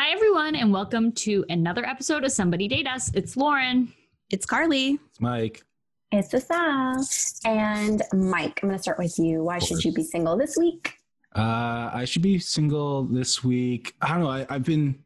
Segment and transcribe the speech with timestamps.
[0.00, 3.10] Hi, everyone, and welcome to another episode of Somebody Date Us.
[3.12, 3.92] It's Lauren.
[4.30, 4.98] It's Carly.
[5.10, 5.62] It's Mike.
[6.10, 7.04] It's Asal.
[7.44, 9.44] And Mike, I'm going to start with you.
[9.44, 10.94] Why should you be single this week?
[11.36, 13.94] Uh, I should be single this week.
[14.00, 14.30] I don't know.
[14.30, 14.98] I, I've been,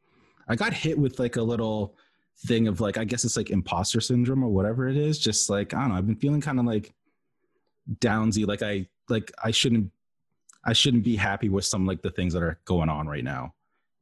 [0.46, 1.96] I got hit with like a little
[2.46, 5.18] thing of like, I guess it's like imposter syndrome or whatever it is.
[5.18, 5.96] Just like, I don't know.
[5.96, 6.94] I've been feeling kind of like
[7.98, 8.46] downsy.
[8.46, 9.90] Like I, like I shouldn't,
[10.64, 13.54] I shouldn't be happy with some like the things that are going on right now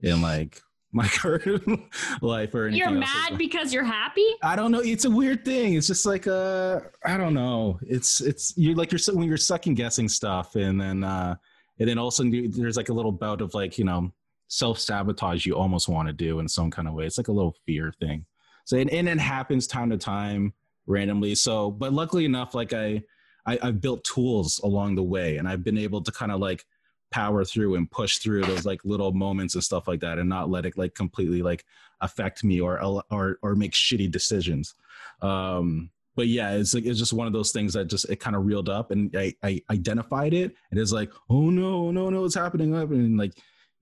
[0.02, 0.60] And like
[0.92, 1.82] my current
[2.21, 4.26] life or anything You're mad because you're happy?
[4.43, 4.80] I don't know.
[4.80, 5.74] It's a weird thing.
[5.74, 7.80] It's just like uh, I don't know.
[7.82, 11.35] It's it's you're like you're when you're second guessing stuff, and then uh,
[11.79, 14.13] and then all of a sudden there's like a little bout of like you know
[14.48, 17.07] self sabotage you almost want to do in some kind of way.
[17.07, 18.26] It's like a little fear thing.
[18.65, 20.52] So and, and it happens time to time
[20.87, 21.35] randomly.
[21.35, 23.02] So but luckily enough, like I,
[23.46, 26.66] I I've built tools along the way, and I've been able to kind of like
[27.13, 30.51] power through and push through those like little moments and stuff like that and not
[30.51, 31.65] let it like completely like
[32.01, 34.74] affect me or or or make shitty decisions
[35.21, 38.35] um but yeah it's like it's just one of those things that just it kind
[38.35, 42.24] of reeled up and I, I identified it and it's like oh no no no
[42.24, 43.32] it's happening and like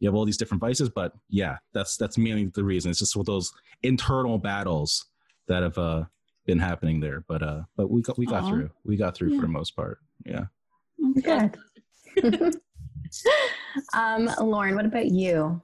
[0.00, 3.16] you have all these different vices but yeah that's that's mainly the reason it's just
[3.16, 5.06] with those internal battles
[5.48, 6.04] that have uh
[6.46, 8.48] been happening there but uh but we got we got Aw.
[8.48, 9.40] through we got through Yeah.
[9.40, 10.44] for the most part yeah
[11.22, 11.56] Good.
[13.94, 15.60] um, Lauren, what about you?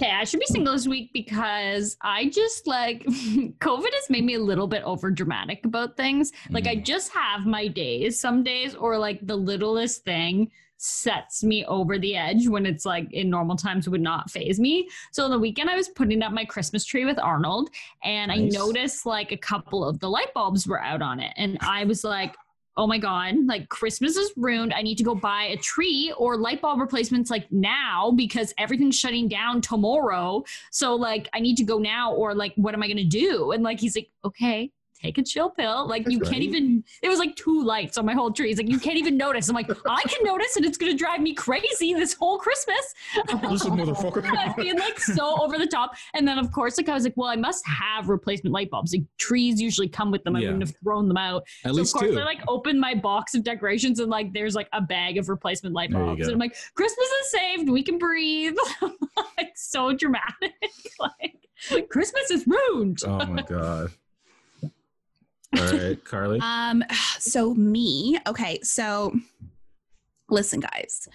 [0.00, 4.34] Okay, I should be single this week because I just like COVID has made me
[4.34, 6.30] a little bit over dramatic about things.
[6.50, 6.84] Like I Mm.
[6.84, 12.14] just have my days, some days, or like the littlest thing sets me over the
[12.14, 14.88] edge when it's like in normal times would not phase me.
[15.10, 17.68] So on the weekend I was putting up my Christmas tree with Arnold
[18.04, 18.38] and Nice.
[18.38, 21.32] I noticed like a couple of the light bulbs were out on it.
[21.36, 22.36] And I was like,
[22.78, 24.72] oh my god like christmas is ruined.
[24.72, 28.98] I need to go buy a tree or light bulb replacements like now because everything's
[28.98, 30.44] shutting down tomorrow.
[30.70, 33.52] So like i need to go now or like what am i gonna do?
[33.52, 36.42] And like he's like okay take a chill pill like you can't Right.
[36.42, 39.16] even it was like two lights on my whole tree It's like you can't even
[39.16, 42.94] notice i'm like i can notice and it's gonna drive me crazy this whole christmas
[43.42, 44.24] Listen, motherfucker.
[44.36, 45.92] I being like so over the top.
[46.14, 48.92] And then of course, like I was like, well, I must have replacement light bulbs.
[48.92, 50.36] Like trees usually come with them.
[50.36, 50.46] I Yeah.
[50.48, 51.44] wouldn't have thrown them out.
[51.64, 54.32] at so least of course two I like opened my box of decorations and like
[54.32, 56.22] there's like a bag of replacement light bulbs.
[56.22, 57.68] And I'm like, Christmas is saved.
[57.70, 58.56] We can breathe.
[59.36, 60.52] like so dramatic.
[61.00, 62.98] like Christmas is ruined.
[63.06, 63.90] oh my god
[65.56, 66.84] all right carly Um,
[67.18, 69.14] so me, okay, so
[70.30, 71.08] listen, guys.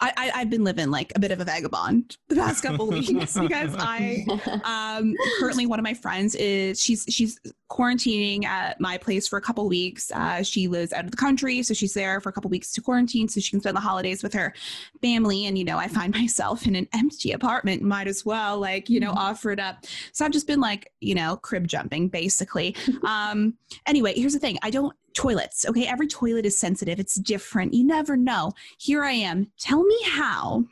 [0.00, 3.38] I, I I've been living like a bit of a vagabond the past couple weeks
[3.38, 4.24] because I
[4.64, 9.42] um currently one of my friends is she's she's quarantining at my place for a
[9.42, 10.10] couple weeks.
[10.12, 12.80] Uh, she lives out of the country, so she's there for a couple weeks to
[12.80, 14.54] quarantine so she can spend the holidays with her
[15.02, 15.46] family.
[15.46, 19.00] And you know, I find myself in an empty apartment, might as well like you
[19.00, 19.84] know offer it up.
[20.12, 22.76] So I've just been like you know crib jumping basically.
[23.06, 23.54] um,
[23.86, 25.66] anyway, here's the thing: I don't toilets.
[25.66, 27.00] Okay, every toilet is sensitive.
[27.00, 27.74] It's different.
[27.74, 28.52] You never know.
[28.78, 29.50] Here I am.
[29.58, 30.64] Tell me how.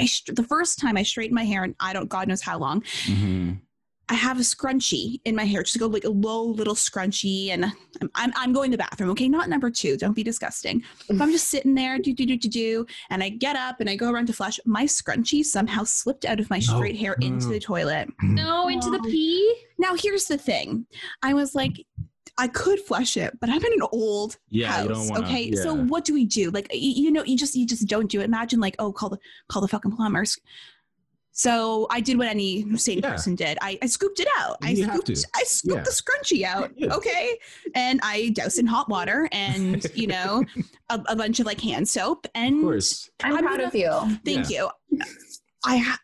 [0.00, 2.58] I st- the first time I straightened my hair, and I don't, God knows how
[2.58, 3.54] long, hmm
[4.10, 7.66] I have a scrunchie in my hair, just go like a low little scrunchie, and
[8.00, 9.10] I'm, I'm, I'm going to the bathroom.
[9.10, 9.98] Okay, not number two.
[9.98, 10.82] Don't be disgusting.
[11.08, 13.90] But I'm just sitting there, do do do do do, and I get up and
[13.90, 14.58] I go around to flush.
[14.64, 18.08] My scrunchie somehow slipped out of my No, straight hair into the toilet.
[18.22, 19.54] No, into the pee.
[19.76, 20.86] Now here's the thing.
[21.22, 21.84] I was like,
[22.38, 24.82] I could flush it, but I'm in an old Yeah, house.
[24.84, 26.50] you don't wanna- okay, so what do we do?
[26.50, 28.24] Like, y- you know, you just you just don't do it.
[28.24, 30.38] Imagine like, oh, call the call the fucking plumbers.
[31.32, 33.10] So I did what any sane Yeah.
[33.12, 33.58] person did.
[33.60, 34.56] I, I scooped it out.
[34.62, 35.28] I You have scooped to.
[35.36, 35.82] I scooped Yeah.
[35.84, 36.72] the scrunchie out.
[36.76, 36.94] Yeah.
[36.94, 37.38] Okay,
[37.76, 40.44] and I doused in hot water and you know
[40.90, 43.74] a, a bunch of like hand soap and of course I'm, I'm proud gonna- of
[43.74, 44.18] you.
[44.24, 44.68] thank you.
[45.64, 45.76] I.
[45.78, 46.00] Ha-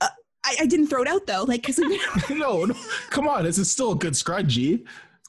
[0.00, 0.08] uh,
[0.46, 1.78] I, I didn't throw it out though, like because
[2.30, 2.74] no, no,
[3.10, 3.44] come on.
[3.44, 4.84] This is still a good scrunchie.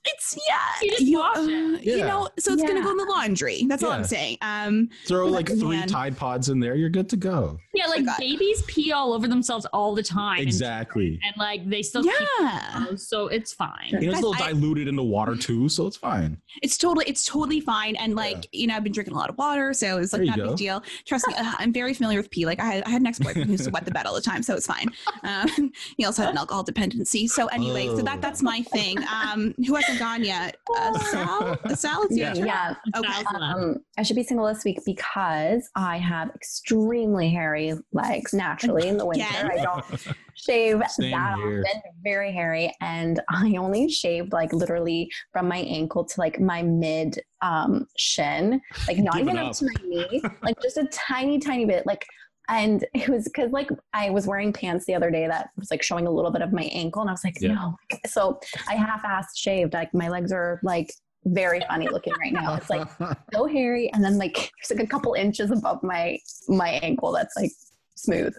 [0.08, 1.42] It's yeah, You just you, wash it.
[1.42, 1.48] uh,
[1.82, 2.08] you Yeah.
[2.08, 3.66] know, so it's gonna go in the laundry.
[3.68, 4.38] That's all I'm saying.
[4.42, 5.88] Um, Throw like three Man.
[5.88, 6.76] Tide Pods in there.
[6.76, 7.60] You're good to go.
[7.74, 8.18] Yeah, like God.
[8.20, 10.40] babies pee all over themselves all the time.
[10.40, 11.20] Exactly.
[11.26, 13.90] And, like they still yeah, those, so it's fine.
[13.92, 16.38] You know, it's a little I- diluted into water too, so it's fine.
[16.62, 17.96] it's totally it's totally fine.
[17.98, 20.40] And like you know, I've been drinking a lot of water, so it's like not
[20.40, 20.84] a big deal.
[21.06, 22.46] Trust me, uh, I'm very familiar with pee.
[22.46, 24.14] Like I had, I had an ex boyfriend who used to wet the bed all
[24.16, 24.88] the time, so it's fine.
[25.24, 27.28] Um, he also had an alcohol dependency.
[27.28, 28.22] So anyway, so that Oh.
[28.22, 28.98] that's my thing.
[29.12, 30.58] Um, who hasn't gone yet?
[30.78, 32.34] Uh, Sal, Sal, it's your Yeah.
[32.34, 32.46] turn.
[32.48, 32.76] Yeah.
[33.00, 33.24] Okay.
[33.40, 38.98] Um, I should be single this week because I have extremely hairy legs naturally in
[38.98, 39.26] the winter.
[39.26, 39.52] Again?
[39.52, 39.86] I don't
[40.36, 41.64] shave Same that here.
[41.68, 46.62] often, very hairy, and I only shaved like literally from my ankle to like my
[46.62, 49.56] mid um, shin, like not Give even up up.
[49.58, 52.06] to my knee, like just a tiny, tiny bit, like.
[52.50, 55.84] And it was because like I was wearing pants the other day that was like
[55.84, 57.54] showing a little bit of my ankle, and I was like, Yeah.
[57.54, 57.76] no.
[58.06, 59.74] So I half-assed shaved.
[59.74, 60.92] Like my legs are like
[61.26, 62.56] very funny looking right now.
[62.56, 62.88] It's like
[63.34, 67.36] so hairy and then like there's like a couple inches above my my ankle that's
[67.36, 67.52] like
[67.96, 68.34] smooth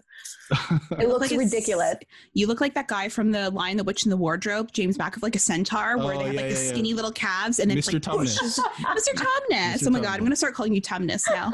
[1.00, 1.96] it looks Like ridiculous
[2.32, 5.22] You look like that guy from the Lion, the Witch, and the Wardrobe, James McAvoy
[5.24, 6.68] like a centaur, where Oh, they have like yeah, the yeah, yeah.
[6.72, 7.94] skinny little calves, and then it's Mr.
[7.94, 8.40] like Tumnus.
[8.40, 8.58] whoosh,
[9.08, 9.14] Mr.
[9.50, 9.74] Tumnus.
[9.74, 9.86] Mr.
[9.88, 11.50] Oh my god, I'm gonna start calling you Tumnus now.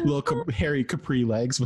[0.04, 1.58] little cap- hairy capri legs.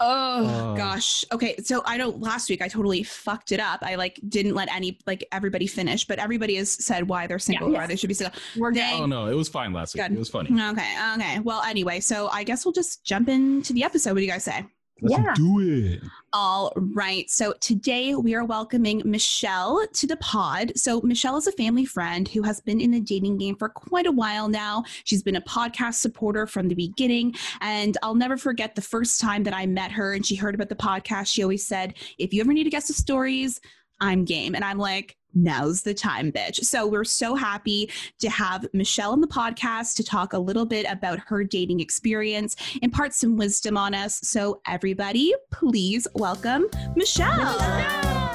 [0.00, 0.76] Oh Oh.
[0.76, 1.24] gosh.
[1.32, 3.80] Okay, so I know last week I totally fucked it up.
[3.82, 7.70] I like didn't let any like everybody finish, but everybody has said why they're single,
[7.72, 7.78] Yeah.
[7.80, 8.38] why they should be single.
[8.56, 8.78] We're good.
[8.80, 9.02] Dang.
[9.02, 10.02] oh no, it was fine last week.
[10.04, 10.12] Good.
[10.12, 10.50] It was funny.
[10.52, 11.38] Okay, okay.
[11.40, 14.10] Well, anyway, so I guess we'll just jump into the episode.
[14.10, 14.66] What do you guys say?
[15.02, 15.34] Let's Yeah.
[15.34, 16.00] do it.
[16.38, 17.30] All right.
[17.30, 20.70] So today we are welcoming Michelle to the pod.
[20.76, 24.04] So Michelle is a family friend who has been in the dating game for quite
[24.04, 24.84] a while now.
[25.04, 27.34] She's been a podcast supporter from the beginning.
[27.62, 30.68] And I'll never forget the first time that I met her and she heard about
[30.68, 31.32] the podcast.
[31.32, 33.58] She always said, if you ever need to guess the stories,
[34.02, 34.54] I'm game.
[34.54, 36.64] And I'm like, now's the time, bitch.
[36.64, 40.86] So we're so happy to have Michelle on the podcast to talk a little bit
[40.90, 44.18] about her dating experience, impart some wisdom on us.
[44.22, 46.66] So everybody, please welcome
[46.96, 48.25] Michelle.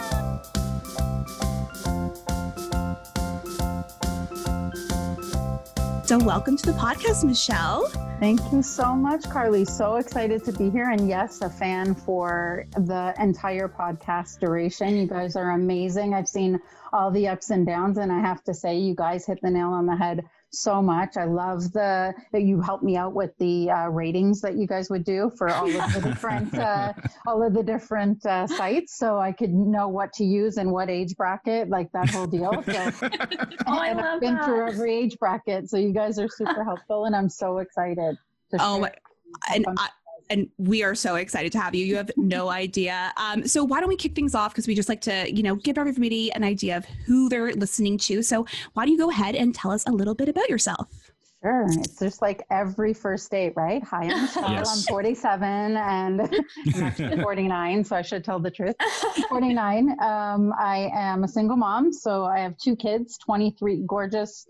[6.12, 7.88] So welcome to the podcast, Michelle.
[8.19, 9.63] Thank you so much, Carly.
[9.63, 10.90] So excited to be here.
[10.90, 14.98] And yes, a fan for the entire podcast duration.
[14.98, 16.13] You guys are amazing.
[16.13, 16.60] I've seen
[16.92, 19.69] all the ups and downs, and I have to say, you guys hit the nail
[19.69, 21.18] on the head so much.
[21.18, 24.89] I love the that you helped me out with the uh, ratings that you guys
[24.89, 26.94] would do for all of the different uh,
[27.27, 30.89] all of the different uh, sites, so I could know what to use and what
[30.89, 32.63] age bracket, like that whole deal.
[32.63, 32.92] So,
[33.68, 34.45] Oh, I love I've been that.
[34.45, 38.18] through every age bracket, so you guys are super helpful, and I'm so excited.
[38.51, 38.92] to Oh my,
[39.53, 39.89] and I,
[40.31, 41.86] and we are so excited to have you.
[41.86, 43.13] You have no idea.
[43.18, 45.56] Um, so why don't we kick things off because we just like to, you know,
[45.56, 48.24] give everybody an idea of who they're listening to.
[48.24, 50.88] So why don't you go ahead and tell us a little bit about yourself?
[51.44, 51.66] Sure.
[51.69, 53.83] It's just like every first date, right?
[53.83, 54.51] Hi, I'm Michelle.
[54.51, 54.88] Yes.
[54.88, 55.44] I'm 47
[55.75, 56.22] and
[56.75, 58.75] I'm actually 49, so I should tell the truth.
[59.27, 59.89] 49.
[60.00, 64.45] Um, I am a single mom, so I have two kids 23 gorgeous,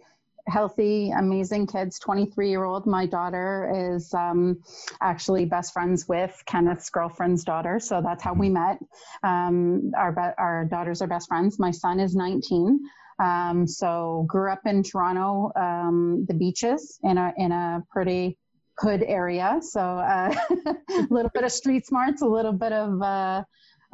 [0.51, 1.97] healthy, amazing kids.
[1.99, 2.85] 23 year old.
[2.85, 4.61] My daughter is um,
[5.01, 8.77] actually best friends with Kenneth's girlfriend's daughter, so that's how we met.
[9.23, 11.57] Um, our, be- our daughters are best friends.
[11.57, 12.79] My son is 19.
[13.19, 18.37] Um, so grew up in Toronto, um, the beaches in a in a pretty
[18.79, 19.59] hood area.
[19.61, 20.33] So uh,
[20.89, 23.43] a little bit of street smarts, a little bit of uh,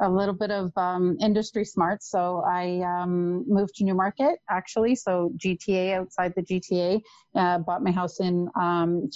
[0.00, 2.10] a little bit of um, industry smarts.
[2.10, 4.94] So I um, moved to Newmarket actually.
[4.94, 7.00] So GTA outside the GTA.
[7.34, 9.08] Uh, bought my house in um,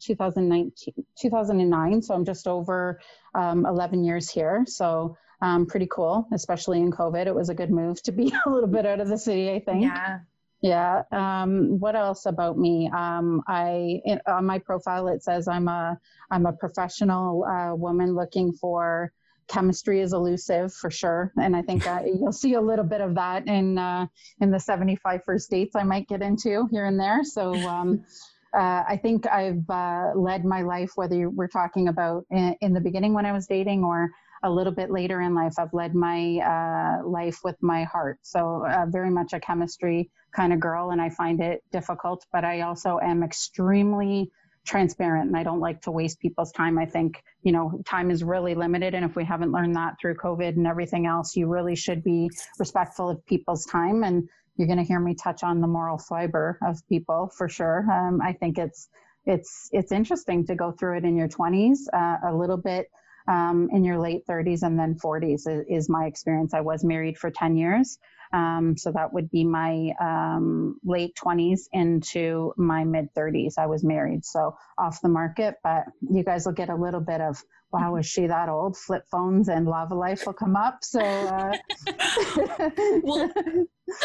[0.00, 0.72] 2019,
[1.20, 2.02] 2009.
[2.02, 3.00] So I'm just over
[3.34, 4.64] um, 11 years here.
[4.66, 7.26] So um, pretty cool, especially in COVID.
[7.26, 9.60] It was a good move to be a little bit out of the city, I
[9.60, 9.82] think.
[9.82, 10.20] yeah
[10.62, 11.02] Yeah.
[11.10, 12.88] Um, what else about me?
[12.88, 15.98] Um, I in, on my profile it says I'm a
[16.30, 19.12] I'm a professional uh, woman looking for
[19.52, 23.14] chemistry is elusive for sure, and I think uh, you'll see a little bit of
[23.16, 24.06] that in uh,
[24.40, 27.22] in the 75 first dates I might get into here and there.
[27.24, 27.52] So.
[27.54, 28.04] Um,
[28.54, 32.74] uh, I think I've uh, led my life, whether you- we're talking about in, in
[32.74, 34.10] the beginning when I was dating or
[34.42, 38.18] a little bit later in life, I've led my uh, life with my heart.
[38.22, 42.44] So, uh, very much a chemistry kind of girl, and I find it difficult, but
[42.44, 44.30] I also am extremely
[44.64, 46.78] transparent and I don't like to waste people's time.
[46.78, 48.94] I think, you know, time is really limited.
[48.94, 52.30] And if we haven't learned that through COVID and everything else, you really should be
[52.58, 54.04] respectful of people's time.
[54.04, 57.86] And you're going to hear me touch on the moral fiber of people for sure.
[57.90, 58.88] Um, I think it's,
[59.24, 62.88] it's, it's interesting to go through it in your 20s, uh, a little bit
[63.28, 66.54] um, in your late 30s and then 40s is, is, my experience.
[66.54, 67.98] I was married for 10 years.
[68.32, 73.54] Um, so that would be my um, late 20s into my mid 30s.
[73.58, 77.20] I was married, so off the market, but you guys will get a little bit
[77.20, 78.76] of wow, is she that old?
[78.76, 80.84] Flip phones and Lavalife will come up.
[80.84, 81.56] So, uh...
[83.02, 83.30] well,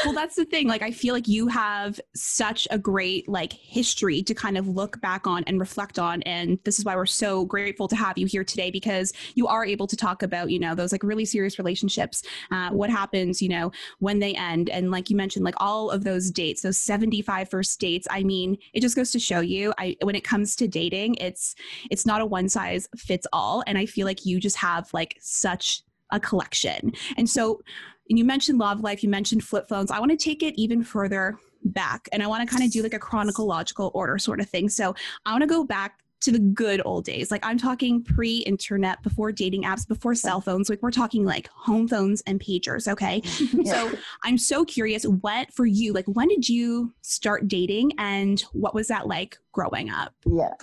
[0.05, 0.67] well, that's the thing.
[0.67, 4.99] Like, I feel like you have such a great like history to kind of look
[5.01, 8.25] back on and reflect on, and this is why we're so grateful to have you
[8.25, 11.59] here today because you are able to talk about you know those like really serious
[11.59, 15.89] relationships, uh, what happens you know when they end, and like you mentioned, like all
[15.89, 18.07] of those dates, those seventy five first dates.
[18.09, 21.55] I mean, it just goes to show you, I when it comes to dating, it's
[21.91, 25.17] it's not a one size fits all, and I feel like you just have like
[25.19, 27.61] such a collection, and so
[28.09, 29.91] and you mentioned Lavalife, you mentioned flip phones.
[29.91, 32.83] I want to take it even further back and I want to kind of do
[32.83, 34.69] like a chronological order sort of thing.
[34.69, 34.95] So
[35.25, 37.29] I want to go back to the good old days.
[37.31, 40.69] Like I'm talking pre internet, before dating apps, before cell phones.
[40.69, 42.87] Like we're talking like home phones and pagers.
[42.87, 43.21] Okay.
[43.53, 43.73] yeah.
[43.73, 48.73] So I'm so curious what for you, like when did you start dating and what
[48.73, 50.13] was that like growing up?
[50.25, 50.53] Yeah.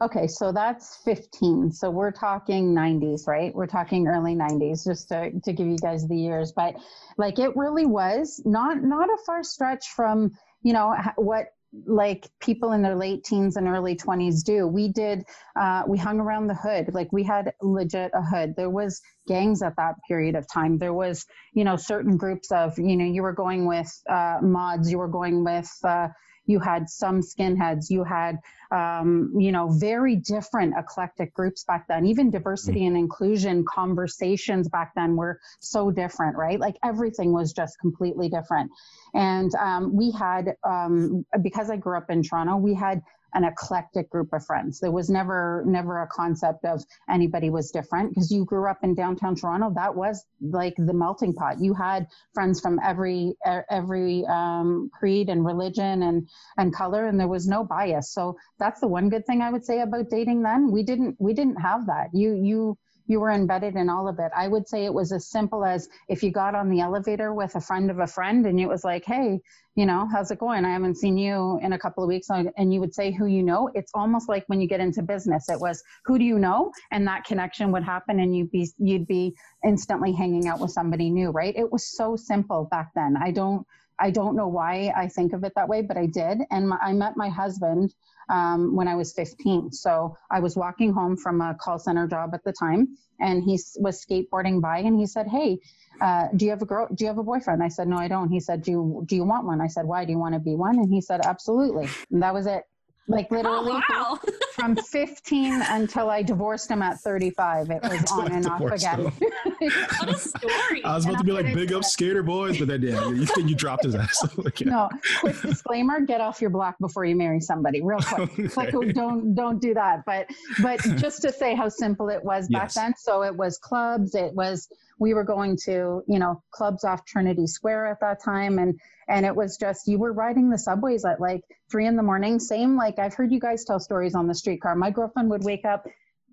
[0.00, 0.26] Okay.
[0.26, 1.70] So that's 15.
[1.72, 3.54] So we're talking 90s, right?
[3.54, 6.52] We're talking early 90s just to, to give you guys the years.
[6.52, 6.76] But
[7.16, 10.32] like it really was not, not a far stretch from,
[10.62, 11.48] you know, what
[11.86, 14.66] like people in their late teens and early 20s do.
[14.66, 15.24] We did
[15.56, 16.94] uh, we hung around the hood.
[16.94, 18.54] Like we had legit a hood.
[18.56, 20.78] There was gangs at that period of time.
[20.78, 24.90] There was you know certain groups of you know you were going with uh, mods
[24.90, 26.08] you were going with uh,
[26.46, 27.90] you had some skinheads.
[27.90, 28.38] You had
[28.70, 32.06] um, you know very different eclectic groups back then.
[32.06, 32.88] Even diversity mm-hmm.
[32.88, 36.60] and inclusion conversations back then were so different right?
[36.60, 38.70] Like everything was just completely different.
[39.14, 43.02] And um, we had um, because i grew up in toronto we had
[43.34, 44.80] an eclectic group of friends.
[44.80, 48.94] There was never never a concept of anybody was different because you grew up in
[48.94, 49.72] downtown Toronto.
[49.74, 51.60] That was like the melting pot.
[51.60, 53.34] You had friends from every
[53.70, 58.12] every um, creed and religion and and color, and there was no bias.
[58.12, 60.42] So that's the one good thing I would say about dating.
[60.42, 62.08] Then we didn't we didn't have that.
[62.12, 64.32] You you you were embedded in all of it.
[64.34, 67.54] I would say it was as simple as if you got on the elevator with
[67.54, 69.40] a friend of a friend and it was like, hey,
[69.74, 70.64] you know, how's it going?
[70.64, 72.28] I haven't seen you in a couple of weeks.
[72.30, 73.70] And you would say who you know.
[73.74, 76.72] It's almost like when you get into business, it was who do you know?
[76.92, 79.34] And that connection would happen and you'd be, you'd be
[79.64, 81.54] instantly hanging out with somebody new, right?
[81.56, 83.16] It was so simple back then.
[83.20, 83.66] I don't,
[84.00, 86.38] I don't know why I think of it that way, but I did.
[86.50, 87.94] And my, I met my husband
[88.28, 89.72] um, when I was 15.
[89.72, 93.58] So I was walking home from a call center job at the time, and he
[93.78, 95.58] was skateboarding by, and he said, "Hey,
[96.00, 96.88] uh, do you have a girl?
[96.92, 99.16] Do you have a boyfriend?" I said, "No, I don't." He said, "Do you do
[99.16, 100.04] you want one?" I said, "Why?
[100.04, 102.64] Do you want to be one?" And he said, "Absolutely." And that was it.
[103.06, 104.20] Like oh, literally oh, wow.
[104.54, 107.70] from 15 until I divorced him at 35.
[107.70, 109.04] It was on and off again.
[109.58, 110.82] what a story.
[110.84, 113.26] I was about and to be like, big up skater boys, but then yeah, you
[113.26, 114.26] think you dropped his ass.
[114.38, 114.70] like, yeah.
[114.70, 114.88] No,
[115.20, 118.38] quick disclaimer, get off your block before you marry somebody real quick.
[118.38, 118.48] okay.
[118.56, 120.04] Like don't don't do that.
[120.06, 120.30] But
[120.62, 122.74] but just to say how simple it was back yes.
[122.74, 122.94] then.
[122.96, 124.68] So it was clubs, it was
[124.98, 129.24] we were going to you know clubs off trinity square at that time and and
[129.26, 132.76] it was just you were riding the subways at like three in the morning same
[132.76, 135.86] like i've heard you guys tell stories on the streetcar my girlfriend would wake up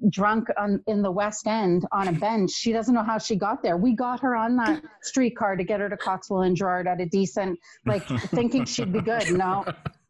[0.09, 3.61] drunk on in the west end on a bench she doesn't know how she got
[3.61, 6.99] there we got her on that streetcar to get her to coxwell and Gerrard at
[6.99, 9.63] a decent like thinking she'd be good no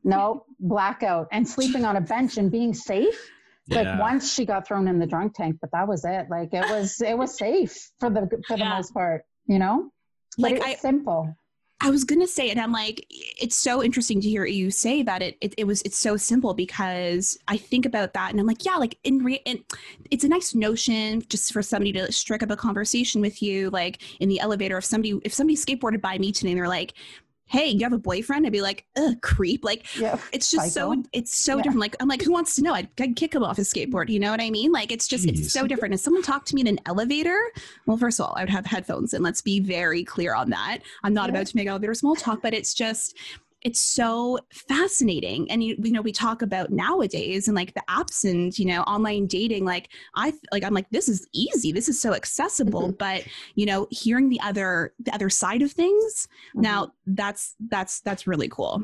[0.04, 3.30] no blackout and sleeping on a bench and being safe
[3.70, 4.00] like yeah.
[4.00, 6.28] once she got thrown in the drunk tank, but that was it.
[6.30, 8.76] Like it was it was safe for the for the yeah.
[8.76, 9.92] most part, you know.
[10.38, 11.34] But like I, simple.
[11.84, 15.24] I was gonna say, and I'm like, it's so interesting to hear you say that
[15.24, 18.64] it, it, it was it's so simple because I think about that and I'm like,
[18.64, 19.60] yeah, like in re- and
[20.12, 24.02] it's a nice notion just for somebody to strike up a conversation with you, like
[24.20, 24.78] in the elevator.
[24.78, 26.94] If somebody if somebody skateboarded by me today, and they're like,
[27.52, 28.46] hey, you have a boyfriend?
[28.46, 29.66] I'd be like, ugh, creep.
[29.66, 30.94] Like, yeah, it's just psycho.
[30.94, 31.64] so, it's so yeah.
[31.64, 31.82] different.
[31.82, 32.74] Like, I'm like, who wants to know?
[32.74, 34.08] I'd, I'd, kick him off his skateboard.
[34.08, 34.72] You know what I mean?
[34.72, 35.40] Like, it's just, Jeez.
[35.40, 35.94] it's so different.
[35.94, 37.38] If someone talked to me in an elevator,
[37.86, 40.80] well, first of all, I would have headphones and let's be very clear on that.
[41.04, 41.36] I'm not yeah.
[41.36, 43.18] about to make elevator small talk, but it's just,
[43.62, 48.24] it's so fascinating and you, you know we talk about nowadays and like the apps
[48.24, 52.02] and you know online dating like i like i'm like this is easy this is
[52.02, 52.98] so accessible mm-hmm.
[52.98, 53.24] but
[53.56, 56.62] you know hearing the other the other side of things mm-hmm.
[56.62, 58.84] now that's that's that's really cool.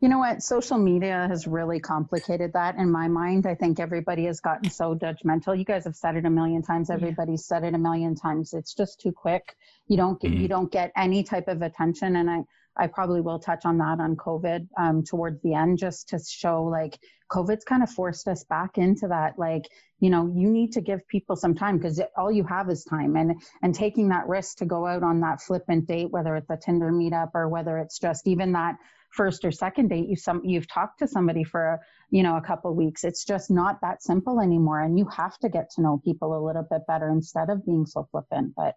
[0.00, 0.42] You know what?
[0.42, 3.46] Social media has really complicated that in my mind.
[3.46, 5.56] I think everybody has gotten so judgmental.
[5.56, 6.90] You guys have said it a million times.
[6.90, 8.52] Everybody's said it a million times.
[8.52, 9.56] It's just too quick.
[9.86, 10.42] You don't get mm-hmm.
[10.42, 12.44] you don't get any type of attention and i
[12.76, 16.64] I probably will touch on that on COVID um, towards the end, just to show
[16.64, 16.98] like
[17.30, 19.38] COVID's kind of forced us back into that.
[19.38, 19.68] Like,
[20.00, 23.16] you know, you need to give people some time because all you have is time,
[23.16, 26.56] and and taking that risk to go out on that flippant date, whether it's a
[26.56, 28.76] Tinder meetup or whether it's just even that
[29.10, 31.78] first or second date you some you've talked to somebody for
[32.10, 34.80] you know a couple weeks it's just not that simple anymore.
[34.80, 37.86] And you have to get to know people a little bit better instead of being
[37.86, 38.54] so flippant.
[38.56, 38.74] But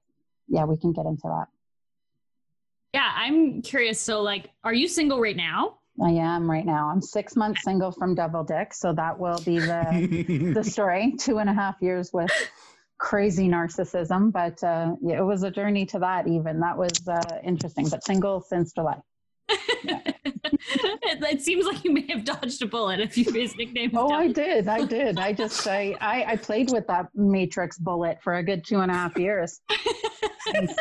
[0.47, 1.47] yeah we can get into that
[2.97, 6.89] yeah i'm curious so like are you single right now I am right now.
[6.89, 11.15] I'm six months single from Devil Dick, so that will be the the story.
[11.17, 12.31] Two and a half years with
[12.99, 16.27] crazy narcissism, but uh, yeah, it was a journey to that.
[16.27, 17.89] Even that was uh, interesting.
[17.89, 18.99] But single since July.
[19.49, 20.13] it,
[21.23, 23.91] it, seems like you may have dodged a bullet if you his nickname.
[23.95, 24.67] Oh, I did.
[24.67, 25.17] I did.
[25.17, 28.91] I just I, I, I played with that Matrix bullet for a good two and
[28.91, 29.61] a half years.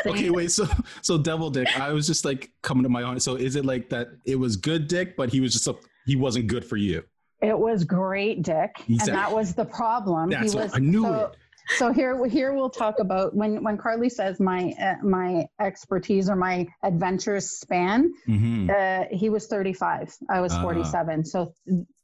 [0.05, 0.51] okay, wait.
[0.51, 0.67] So
[1.01, 1.67] so Devil Dick.
[1.79, 3.19] I was just like coming to my own.
[3.19, 4.09] So is it like that?
[4.25, 7.03] It was good, Dick, but he was just a, he wasn't good for you.
[7.41, 10.31] It was great, Dick, and that was the problem.
[10.31, 11.37] That's he was, I knew so, it
[11.75, 16.35] so here here we'll talk about when when Carly says my uh, my expertise or
[16.35, 18.13] my adventures span.
[18.27, 18.69] Mm-hmm.
[18.69, 20.15] Uh, he was 35.
[20.29, 20.61] I was uh.
[20.61, 21.25] 47.
[21.25, 21.53] So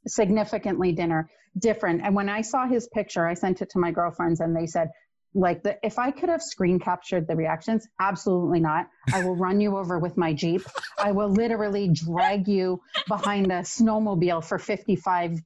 [0.06, 2.02] significantly dinner different.
[2.04, 4.90] And when I saw his picture, I sent it to my girlfriends, and they said.
[5.34, 8.88] Like the, if I could have screen captured the reactions, absolutely not.
[9.12, 10.62] I will run you over with my Jeep.
[10.98, 15.40] I will literally drag you behind a snowmobile for 55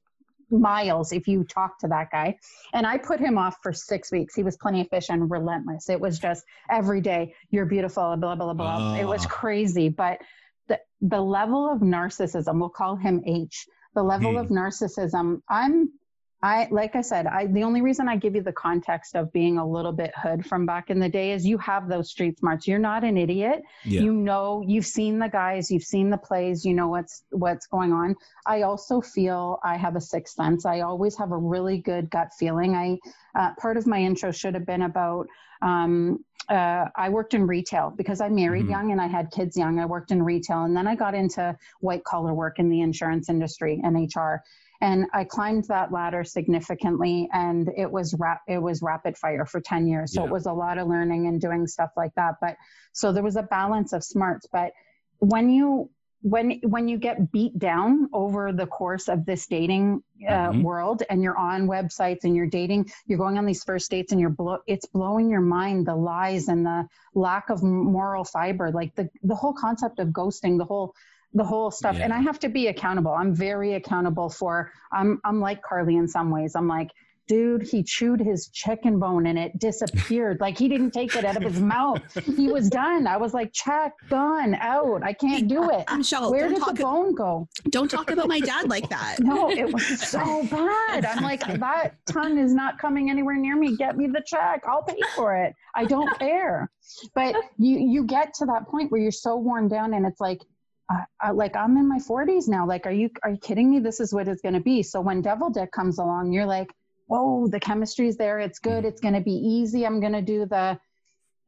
[0.51, 2.37] miles if you talk to that guy.
[2.73, 4.35] And I put him off for six weeks.
[4.35, 5.89] He was plenty of fish and relentless.
[5.89, 8.95] It was just every day, you're beautiful, blah, blah, blah, blah.
[8.95, 9.29] It was ah.
[9.29, 9.89] crazy.
[9.89, 10.19] But
[10.67, 14.37] the, the level of narcissism, we'll call him H, the level hmm.
[14.37, 15.91] of narcissism, I'm
[16.41, 19.57] I like I said, I the only reason I give you the context of being
[19.57, 22.65] a little bit hood from back in the day is you have those street smarts.
[22.65, 23.61] You're not an idiot.
[23.83, 24.01] Yeah.
[24.01, 27.91] You know, you've seen the guys, you've seen the plays, you know what's what's going
[27.91, 28.15] on.
[28.47, 30.65] I also feel I have a sixth sense.
[30.65, 32.73] I always have a really good gut feeling.
[32.73, 32.97] I
[33.37, 35.27] uh, part of my intro should have been about
[35.61, 38.71] um, uh, I worked in retail because I married mm-hmm.
[38.71, 39.77] young and I had kids young.
[39.77, 43.29] I worked in retail and then I got into white collar work in the insurance
[43.29, 44.41] industry and HR
[44.81, 49.59] and I climbed that ladder significantly and it was rap it was rapid fire for
[49.59, 50.27] 10 years so yeah.
[50.27, 52.57] it was a lot of learning and doing stuff like that but
[52.93, 54.71] so there was a balance of smarts but
[55.19, 55.89] when you
[56.21, 60.63] when when you get beat down over the course of this dating uh, mm-hmm.
[60.63, 64.19] world and you're on websites and you're dating you're going on these first dates and
[64.19, 68.93] you're blo- it's blowing your mind the lies and the lack of moral fiber like
[68.95, 70.93] the the whole concept of ghosting the whole
[71.33, 71.95] the whole stuff.
[71.97, 72.05] Yeah.
[72.05, 73.11] and i have to be accountable.
[73.11, 76.55] I'm very accountable for i'm i'm like carly in some ways.
[76.55, 76.91] I'm like
[77.27, 80.41] dude he chewed his chicken bone and it disappeared.
[80.41, 82.01] Like he didn't take it out of his mouth.
[82.25, 83.05] He was done.
[83.05, 85.03] I was like check done out.
[85.03, 85.85] I can't do it.
[85.95, 87.47] Michelle, where did the bone go?
[87.69, 89.17] don't talk about my dad like that.
[89.29, 91.05] No it was so bad.
[91.05, 93.77] I'm like that ton is not coming anywhere near me.
[93.77, 94.63] Get me the check.
[94.67, 95.53] I'll pay for it.
[95.75, 96.71] I don't care.
[97.13, 100.41] But you you get to that point where you're so worn down and it's like
[100.89, 102.65] I, I, like I'm in my 40s now.
[102.65, 103.79] Like, are you are you kidding me?
[103.79, 104.81] This is what it's going to be.
[104.81, 106.73] So when Devil Dick comes along, you're like,
[107.07, 108.39] whoa, the chemistry's there.
[108.39, 108.79] It's good.
[108.79, 108.87] Mm-hmm.
[108.87, 109.85] It's going to be easy.
[109.85, 110.79] I'm going to do the,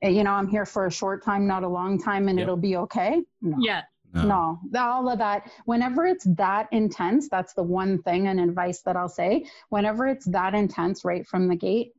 [0.02, 2.46] eh, you know, I'm here for a short time, not a long time, and yep.
[2.46, 3.22] it'll be okay.
[3.42, 3.58] No.
[3.60, 3.84] Yeah.
[4.14, 4.60] No.
[4.70, 5.50] no, all of that.
[5.64, 9.46] Whenever it's that intense, that's the one thing and advice that I'll say.
[9.70, 11.94] Whenever it's that intense right from the gate,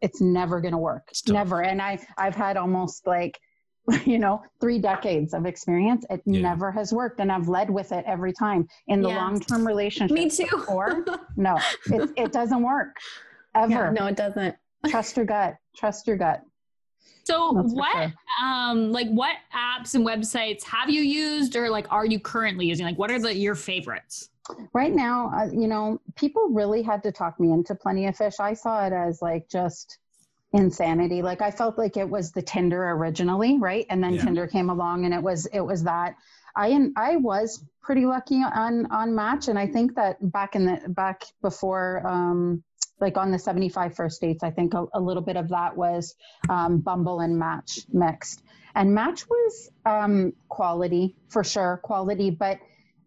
[0.00, 1.10] it's never going to work.
[1.28, 1.62] Never.
[1.62, 3.38] And I, I've had almost like
[4.04, 6.04] you know, three decades of experience.
[6.10, 6.40] It yeah.
[6.40, 7.20] never has worked.
[7.20, 9.16] And I've led with it every time in the yeah.
[9.16, 10.14] long term relationship.
[10.14, 10.64] Me too.
[10.68, 11.04] or
[11.36, 12.96] no, it, it doesn't work
[13.54, 13.72] ever.
[13.72, 14.54] Yeah, no, it doesn't.
[14.88, 15.56] Trust your gut.
[15.76, 16.42] Trust your gut.
[17.24, 18.12] So That's what sure.
[18.42, 22.86] um like what apps and websites have you used or like are you currently using?
[22.86, 24.30] Like what are the your favorites?
[24.72, 28.40] Right now, uh, you know, people really had to talk me into Plenty of Fish.
[28.40, 29.98] I saw it as like just
[30.52, 31.22] insanity.
[31.22, 33.86] Like i felt like it was the tinder originally right?
[33.88, 34.24] And then yeah.
[34.24, 36.16] tinder came along and it was it was that.
[36.56, 39.48] I and i was pretty lucky on on match.
[39.48, 42.62] And i think that back in the back before um
[43.00, 46.14] like on the 75 first dates i think a, a little bit of that was
[46.48, 48.42] um, bumble and match mixed.
[48.74, 52.30] And match was um, quality for sure quality.
[52.30, 52.58] But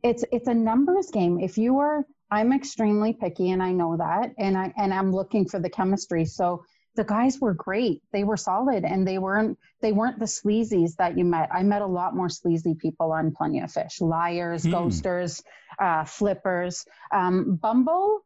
[0.04, 1.40] it's it's a numbers game.
[1.40, 4.34] If you are i'm extremely picky and i know that.
[4.38, 6.26] And i and i'm looking for the chemistry.
[6.26, 6.64] So
[6.96, 8.02] the guys were great.
[8.12, 11.50] They were solid and they weren't they weren't the sleazies that you met.
[11.52, 14.00] I met a lot more sleazy people on Plenty of Fish.
[14.00, 14.74] Liars, hmm.
[14.74, 15.44] ghosters,
[15.80, 16.86] uh, flippers.
[17.12, 18.22] Um, Bumble,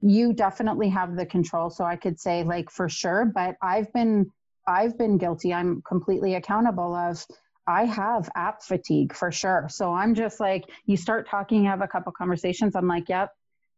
[0.00, 1.70] you definitely have the control.
[1.70, 4.30] So I could say like for sure, but I've been
[4.66, 5.52] I've been guilty.
[5.52, 7.24] I'm completely accountable of
[7.66, 9.68] I have app fatigue for sure.
[9.70, 12.74] So I'm just like, you start talking, have a couple conversations.
[12.74, 13.30] I'm like, yep,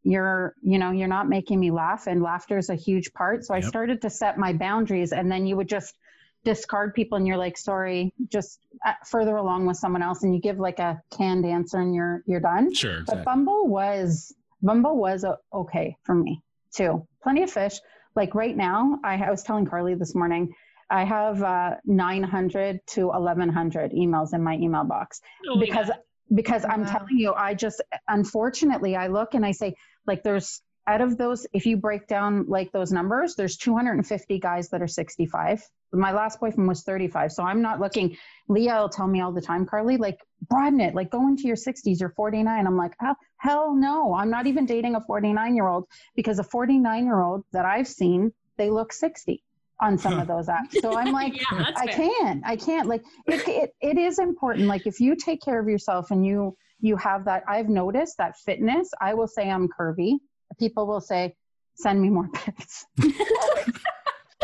[0.04, 2.06] you're, you know, you're not making me laugh.
[2.06, 3.44] And laughter is a huge part.
[3.44, 5.12] So I started to set my boundaries.
[5.12, 5.96] And then you would just
[6.44, 10.22] discard people and you're like, sorry, just uh, further along with someone else.
[10.22, 12.72] And you give like a canned answer and you're, you're done.
[12.74, 13.02] Sure.
[13.06, 16.42] But Bumble was Bumble was uh, okay for me
[16.74, 17.06] too.
[17.22, 17.80] Plenty of fish.
[18.14, 20.54] Like right now, I, I was telling Carly this morning,
[20.90, 25.98] I have uh, 900 to 1100 emails in my email box Oh because God.
[26.34, 29.74] because I'm telling you, I just unfortunately I look and I say
[30.06, 34.68] like there's out of those if you break down like those numbers, there's 250 guys
[34.70, 35.66] that are 65.
[35.92, 38.16] My last boyfriend was 35, so I'm not looking.
[38.48, 41.56] Leah will tell me all the time, Carly, like broaden it, like go into your
[41.56, 42.66] 60s or 49.
[42.66, 45.86] I'm like, oh, hell no, I'm not even dating a 49 year old
[46.16, 49.42] because a 49 year old that I've seen, they look 60
[49.80, 50.80] on some of those apps.
[50.80, 51.96] So I'm like, yeah, I fair.
[51.96, 52.42] can't.
[52.44, 52.88] I can't.
[52.88, 54.66] Like it, it, it is important.
[54.66, 58.36] Like if you take care of yourself and you you have that, I've noticed that
[58.36, 58.90] fitness.
[59.00, 60.18] I will say I'm curvy.
[60.58, 61.34] People will say,
[61.76, 62.84] send me more pics.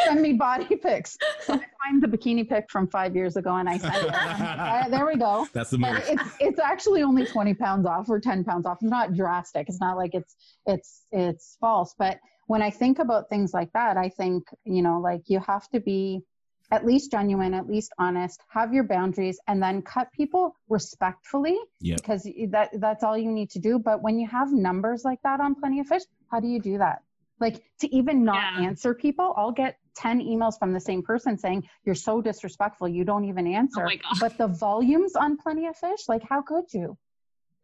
[0.04, 1.18] send me body pics.
[1.42, 4.10] So I find the bikini pic from five years ago and I send it.
[4.14, 5.46] "Ah, there we go.
[5.52, 6.02] That's the move.
[6.08, 8.78] it's it's actually only 20 pounds off or 10 pounds off.
[8.80, 9.68] It's not drastic.
[9.68, 10.34] It's not like it's
[10.66, 11.94] it's it's false.
[11.98, 15.68] But when I think about things like that, I think, you know, like you have
[15.68, 16.22] to be
[16.70, 21.96] at least genuine, at least honest, have your boundaries, and then cut people respectfully Yep.
[21.96, 23.78] because that that's all you need to do.
[23.78, 26.78] But when you have numbers like that on Plenty of Fish, how do you do
[26.78, 27.02] that?
[27.40, 28.66] Like to even not Yeah.
[28.68, 33.04] answer people, I'll get 10 emails from the same person saying, You're so disrespectful, you
[33.04, 33.90] don't even answer.
[33.90, 34.16] Oh.
[34.20, 36.96] But the volumes on Plenty of Fish, like how could you?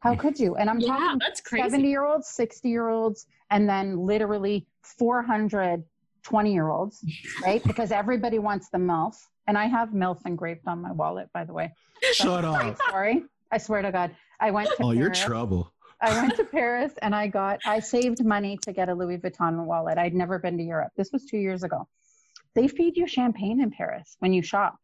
[0.00, 0.56] How could you?
[0.56, 1.68] And I'm Yeah, talking that's crazy.
[1.68, 5.84] 70 year olds, 60 year olds, and then literally 400
[6.26, 7.04] 20 year olds,
[7.44, 7.62] right?
[7.64, 9.14] because everybody wants the MILF.
[9.46, 11.72] And I have MILF engraved on my wallet, by the way.
[12.12, 12.82] Shut Great up.
[12.88, 13.22] story.
[13.52, 14.10] I swear to God.
[14.40, 15.24] I went to Oh, you're Paris.
[15.24, 15.72] trouble.
[16.00, 19.64] I went to Paris and I got, I saved money to get a Louis Vuitton
[19.66, 19.98] wallet.
[19.98, 20.90] I'd never been to Europe.
[20.96, 21.86] This was two years ago.
[22.54, 24.78] They feed you champagne in Paris when you shop.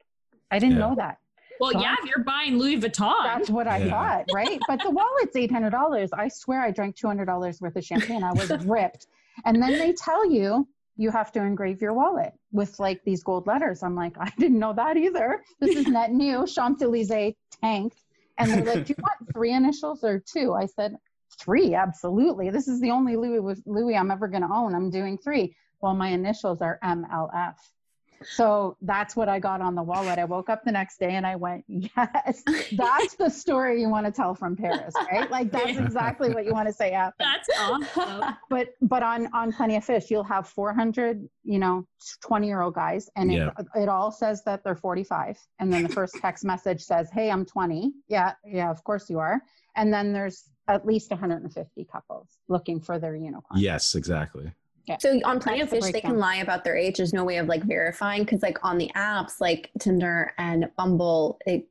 [0.51, 0.89] I didn't Yeah.
[0.89, 1.19] know that.
[1.61, 3.25] well, So yeah, I'm- if you're buying Louis Vuitton.
[3.25, 3.91] That's what I Yeah.
[3.91, 4.61] thought, right?
[4.69, 6.11] But the wallet's eight hundred dollars.
[6.13, 8.23] I swear I drank two hundred dollars worth of champagne.
[8.23, 9.07] I was ripped.
[9.45, 10.67] And then they tell you
[11.03, 13.83] you have to engrave your wallet with like these gold letters.
[13.83, 15.43] I'm like, I didn't know that either.
[15.61, 16.47] This is net new.
[16.55, 17.99] Champs Elysees tanked.
[18.39, 20.55] And they're like, Do you want three initials or two?
[20.55, 20.97] I said,
[21.41, 22.51] Three, absolutely.
[22.51, 24.75] This is the only Louis with Louis I'm ever gonna own.
[24.75, 25.57] I'm doing three.
[25.81, 27.55] Well, my initials are MLF.
[28.27, 30.19] So that's what I got on the wallet.
[30.19, 34.07] I woke up the next day and I went, yes, that's the story you want
[34.07, 35.31] to tell from Paris, right?
[35.31, 37.29] Like that's exactly what you want to say happened.
[37.29, 38.35] That's awesome.
[38.49, 41.87] But but on on Plenty of Fish, you'll have 400, you know,
[42.23, 43.51] 20 year old guys, and Yeah.
[43.59, 47.31] it, it all says that they're 45, and then the first text message says, "Hey,
[47.31, 49.41] I'm 20." Yeah, yeah, of course you are.
[49.77, 53.59] And then there's at least 150 couples looking for their unicorn.
[53.61, 54.53] Yes, exactly.
[55.01, 56.97] So on Plenty That's of the Fish, they can lie about their age.
[56.97, 61.39] There's no way of like verifying because like on the apps like Tinder and Bumble,
[61.47, 61.67] it,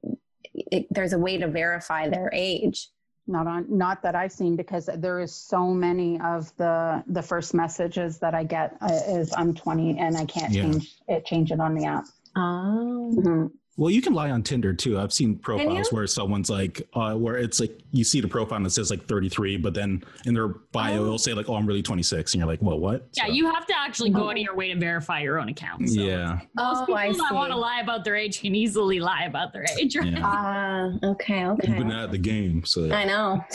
[0.54, 2.90] it, there's a way to verify their age.
[3.28, 7.54] not on not that i've seen because there is so many of the the first
[7.54, 10.64] messages that i get uh, is i'm 20 and i can't Yeah.
[10.64, 13.14] change it change it on the app Oh.
[13.16, 13.52] Mhm.
[13.78, 15.00] Well, you can lie on Tinder too.
[15.00, 18.66] I've seen profiles where someone's like, uh, where it's like you see the profile and
[18.68, 21.82] it says like 33, but then in their bio it'll say like, "Oh, I'm really
[21.82, 24.38] 26," and you're like, "Well, what?" Yeah, So- you have to actually go out of
[24.40, 25.90] your way to verify your own account.
[25.90, 29.00] So yeah, Most Oh, people I that want to lie about their age can easily
[29.00, 29.96] lie about their age.
[29.96, 30.12] Right?
[30.12, 30.22] yeah.
[30.22, 31.74] Ah, okay, You've okay.
[31.78, 33.42] been at the game, so I know.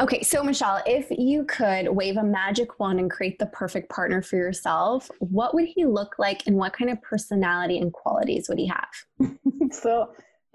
[0.00, 4.22] okay, so Michelle, if you could wave a magic wand and create the perfect partner
[4.22, 8.58] for yourself, what would he look like and what kind of personality and qualities would
[8.58, 9.30] he have?
[9.70, 10.12] so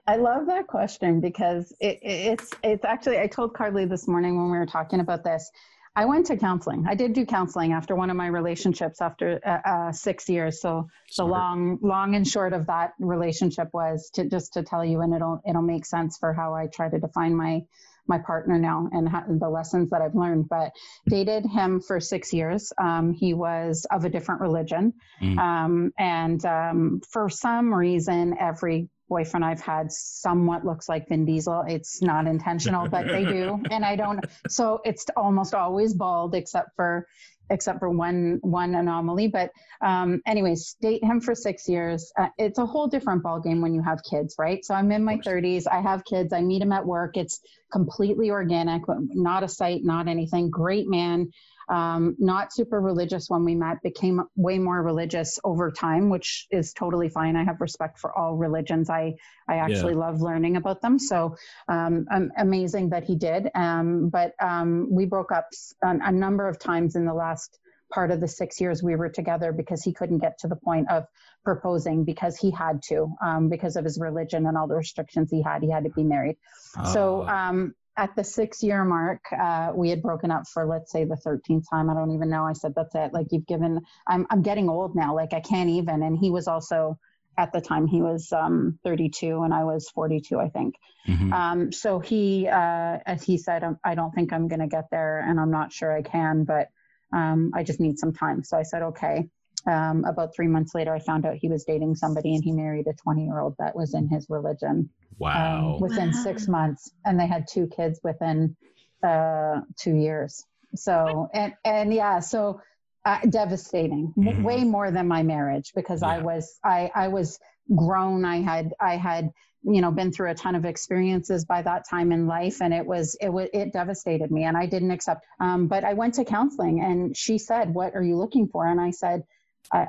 [0.08, 4.36] i love that question because it, it, it's it's actually i told carly this morning
[4.36, 5.52] when we were talking about this
[5.96, 6.86] i went to counseling.
[6.88, 10.62] I did do counseling after one of my relationships after uh, uh, six years.
[10.62, 15.02] So the long long and short of that relationship was to just to tell you
[15.02, 17.62] and it'll it'll make sense for how i try to define my
[18.08, 20.72] my partner now and ha- the lessons that i've learned but
[21.08, 22.72] dated him for six years.
[22.78, 24.94] Um, he was of a different religion.
[25.22, 25.38] Mm.
[25.40, 31.64] um, and um, for some reason every boyfriend i've had somewhat looks like vin diesel.
[31.68, 33.62] It's not intentional but they do.
[33.72, 37.08] And i don't so it's almost always bald except for
[37.52, 42.12] except for one one anomaly but um, anyways date him for six years.
[42.18, 44.66] Uh, it's a whole different ball game when you have kids right?
[44.66, 48.32] So i'm in my 30s i have kids i meet him at work it's completely
[48.32, 51.32] organic not a site not anything great man
[51.72, 56.74] um, not super religious when we met, became way more religious over time, which is
[56.74, 57.38] totally fine.
[57.38, 58.90] I have respect for all religions.
[58.90, 59.16] I,
[59.48, 60.00] I actually yeah.
[60.00, 61.00] love learning about them.
[61.00, 61.38] So
[61.70, 62.06] um,
[62.38, 63.50] amazing that he did.
[63.56, 65.48] Um, but um, we broke up
[65.82, 67.58] a, a number of times in the last
[67.92, 70.90] part of the six years we were together because he couldn't get to the point
[70.90, 71.06] of
[71.44, 75.42] proposing because he had to um, because of his religion and all the restrictions he
[75.42, 76.38] had he had to be married
[76.78, 76.94] oh.
[76.94, 81.04] so um, at the six year mark uh, we had broken up for let's say
[81.04, 84.26] the 13th time i don't even know i said that's it like you've given i'm,
[84.30, 86.98] I'm getting old now like i can't even and he was also
[87.38, 90.76] at the time he was um, 32 and i was 42 i think
[91.08, 91.34] mm-hmm.
[91.34, 95.20] um, so he uh, as he said i don't think i'm going to get there
[95.20, 96.70] and i'm not sure i can but
[97.14, 98.44] um, I just need some time.
[98.44, 99.30] So I said, okay.
[99.68, 102.88] Um, about three months later, I found out he was dating somebody and he married
[102.88, 104.90] a 20 year old that was in his religion.
[105.20, 105.76] Wow.
[105.76, 106.24] Um, within wow.
[106.24, 106.92] six months.
[107.06, 108.56] And they had two kids within
[109.04, 110.46] uh, two years.
[110.76, 112.62] So, and, and yeah, so
[113.06, 114.44] uh, devastating, mm-hmm.
[114.44, 116.10] way more than my marriage because yeah.
[116.10, 117.40] I was, I, I was
[117.76, 118.26] grown.
[118.26, 119.32] I had, I had,
[119.64, 122.86] you know been through a ton of experiences by that time in life and it
[122.86, 126.26] was it was it devastated me and i didn't accept um, but i went to
[126.26, 129.24] counseling and she said what are you looking for and i said
[129.72, 129.88] i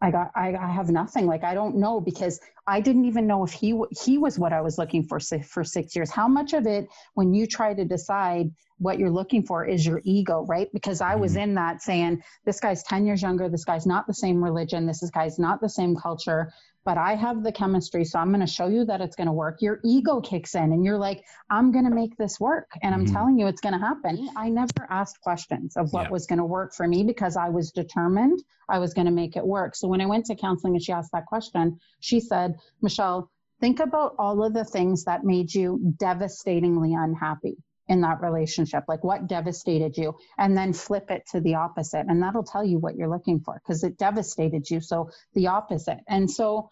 [0.00, 1.26] i got I, I have nothing.
[1.26, 4.60] Like i don't know because i didn't even know if he he was what i
[4.60, 6.10] was looking for for six years.
[6.10, 10.00] How much of it when you try to decide what you're looking for is your
[10.04, 10.68] ego right?
[10.72, 11.42] Because i was mm-hmm.
[11.42, 13.48] in that saying this guy's 10 years younger.
[13.48, 14.86] This guy's not the same religion.
[14.86, 16.52] This guy's not the same culture
[16.84, 19.32] but I have the chemistry, so I'm going to show you that it's going to
[19.32, 19.62] work.
[19.62, 22.70] Your ego kicks in, and you're like, I'm going to make this work.
[22.82, 23.14] And I'm mm-hmm.
[23.14, 24.28] telling you, it's going to happen.
[24.36, 26.10] I never asked questions of what yeah.
[26.10, 29.36] was going to work for me because I was determined I was going to make
[29.36, 29.76] it work.
[29.76, 33.80] So when I went to counseling and she asked that question, she said, Michelle, think
[33.80, 39.26] about all of the things that made you devastatingly unhappy in that relationship like what
[39.26, 43.08] devastated you and then flip it to the opposite and that'll tell you what you're
[43.08, 46.68] looking for because it devastated you so the opposite and so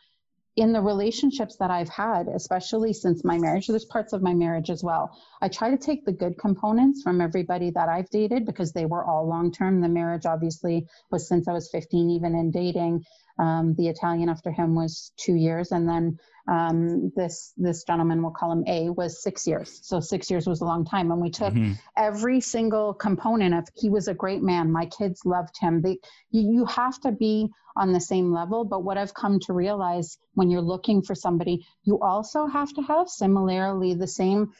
[0.56, 4.68] in the relationships that I've had, especially since my marriage, there's parts of my marriage
[4.68, 5.16] as well.
[5.40, 9.04] I try to take the good components from everybody that I've dated because they were
[9.04, 9.80] all long term.
[9.80, 13.04] The marriage obviously was since I was 15, even in dating.
[13.38, 18.32] Um, the Italian after him was two years, and then um, this this gentleman, we'll
[18.32, 19.80] call him A, was six years.
[19.82, 21.72] So six years was a long time, and we took mm-hmm.
[21.96, 23.68] every single component of.
[23.74, 24.70] He was a great man.
[24.70, 25.80] My kids loved him.
[25.80, 25.98] They,
[26.30, 28.64] you, you have to be on the same level.
[28.64, 32.82] But what I've come to realize when you're looking for somebody, you also have to
[32.82, 34.52] have similarly the same.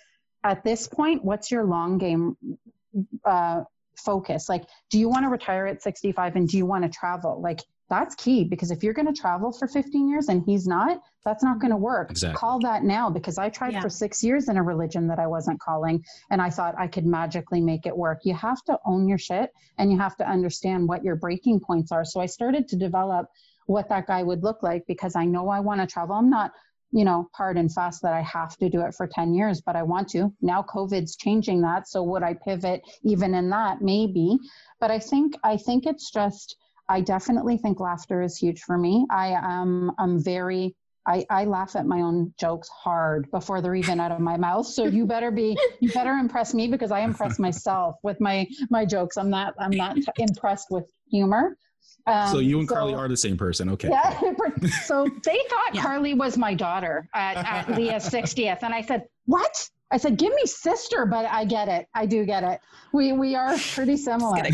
[0.45, 2.37] At this point, what's your long game?
[3.25, 3.63] Uh,
[3.97, 7.41] focus like do you want to retire at 65 and do you want to travel
[7.41, 11.03] like that's key because if you're going to travel for 15 years and he's not,
[11.25, 12.11] that's not going to work.
[12.11, 12.39] Exactly.
[12.39, 13.81] Call that now because I tried yeah.
[13.81, 17.05] for six years in a religion that I wasn't calling and I thought I could
[17.05, 18.21] magically make it work.
[18.23, 21.91] You have to own your shit and you have to understand what your breaking points
[21.91, 22.05] are.
[22.05, 23.27] So I started to develop
[23.67, 26.15] what that guy would look like because I know I want to travel.
[26.15, 26.53] I'm not,
[26.93, 29.75] you know, hard and fast that I have to do it for 10 years, but
[29.75, 30.33] I want to.
[30.41, 31.89] Now COVID's changing that.
[31.89, 33.83] So would I pivot even in that?
[33.83, 34.39] Maybe.
[34.79, 36.57] But I think I think it's just
[36.91, 39.07] I definitely think laughter is huge for me.
[39.11, 40.75] I am I'm very
[41.07, 44.67] I, I laugh at my own jokes hard before they're even out of my mouth.
[44.67, 48.85] So you better be you better impress me because I impress myself with my my
[48.85, 49.17] jokes.
[49.17, 51.57] I'm not I'm not impressed with humor.
[52.07, 53.89] Um, so you and so, Carly are the same person, okay?
[53.89, 54.21] Yeah.
[54.85, 55.83] so they thought yeah.
[55.83, 59.69] Carly was my daughter at, at Leah's 60th, and I said, "What?
[59.93, 61.89] I said, "Give me sister," but I get it.
[61.95, 62.61] I do get it.
[62.93, 64.43] We we are pretty similar.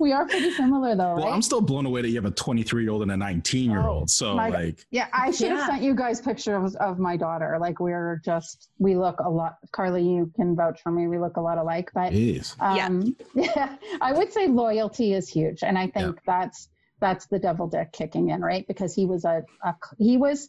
[0.00, 1.14] we are pretty similar, though.
[1.14, 1.32] Well, right?
[1.32, 3.86] I'm still blown away that you have a 23 year old and a 19 year
[3.86, 4.10] old.
[4.10, 5.66] So my, like, yeah, I should have yeah.
[5.66, 7.58] sent you guys pictures of my daughter.
[7.60, 9.56] Like we're just we look a lot.
[9.72, 11.06] Carly, you can vouch for me.
[11.06, 11.90] We look a lot alike.
[11.94, 12.12] But
[12.60, 13.34] um, yeah.
[13.34, 16.22] yeah, I would say loyalty is huge, and I think yeah.
[16.26, 16.68] that's
[17.00, 18.66] that's the devil dick kicking in, right?
[18.66, 20.48] Because he was a, a he was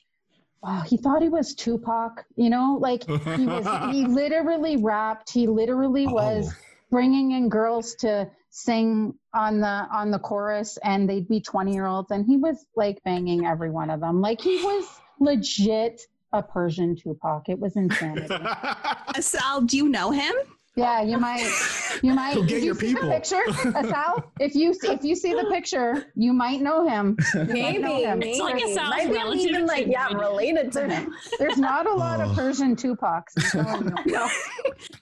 [0.62, 5.32] wow, he thought he was Tupac, you know, like he was, he literally rapped.
[5.32, 6.14] He literally oh.
[6.14, 6.58] was oh.
[6.90, 11.86] bringing in girls to sing on the on the chorus, and they'd be twenty year
[11.86, 14.22] olds, and he was like banging every one of them.
[14.22, 14.86] Like he was
[15.20, 16.02] legit
[16.34, 17.50] a Persian Tupac.
[17.50, 18.36] It was insanity.
[19.20, 20.36] Sal, do you know him?
[20.80, 21.50] Yeah, you might.
[22.02, 22.36] You might.
[22.36, 23.10] Go get you your see people.
[23.10, 23.44] The picture,
[23.78, 24.24] Asal.
[24.40, 27.18] If you if you see the picture, you might know him.
[27.34, 28.20] You maybe, know him.
[28.20, 28.32] maybe.
[28.32, 29.46] It's like a Sal's might relative.
[29.46, 31.14] even like yeah, related to him.
[31.38, 33.36] There's not a lot of Persian Tupacs.
[34.06, 34.30] no.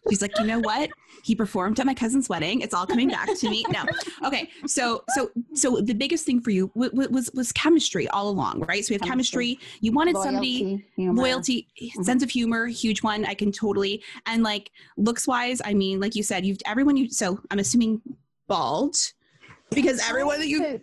[0.09, 0.89] She's like, you know what?
[1.23, 2.61] He performed at my cousin's wedding.
[2.61, 3.65] It's all coming back to me.
[3.69, 3.85] No.
[4.25, 4.49] Okay.
[4.65, 8.83] So so so the biggest thing for you was was, was chemistry all along, right?
[8.83, 9.55] So we have chemistry.
[9.55, 9.77] chemistry.
[9.81, 11.21] You wanted loyalty, somebody humor.
[11.21, 12.03] loyalty, mm-hmm.
[12.03, 13.25] sense of humor, huge one.
[13.25, 17.09] I can totally and like looks wise I mean, like you said, you've everyone you.
[17.09, 18.01] So I'm assuming
[18.47, 18.95] bald
[19.71, 20.61] because everyone that you.
[20.63, 20.81] to-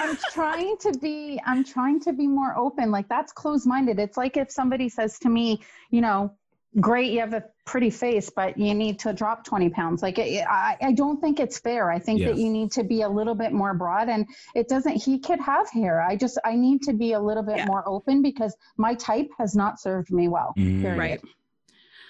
[0.00, 2.90] I'm trying to be I'm trying to be more open.
[2.90, 3.98] Like that's closed minded.
[3.98, 6.32] It's like if somebody says to me, you know,
[6.80, 10.02] great, you have a pretty face, but you need to drop 20 pounds.
[10.02, 11.90] Like it, I, I don't think it's fair.
[11.90, 12.28] I think Yeah.
[12.28, 15.38] that you need to be a little bit more broad and it doesn't, he could
[15.40, 16.00] have hair.
[16.00, 17.66] I just, I need to be a little bit Yeah.
[17.66, 20.54] more open because my type has not served me well.
[20.56, 20.96] Mm.
[20.96, 21.20] Right.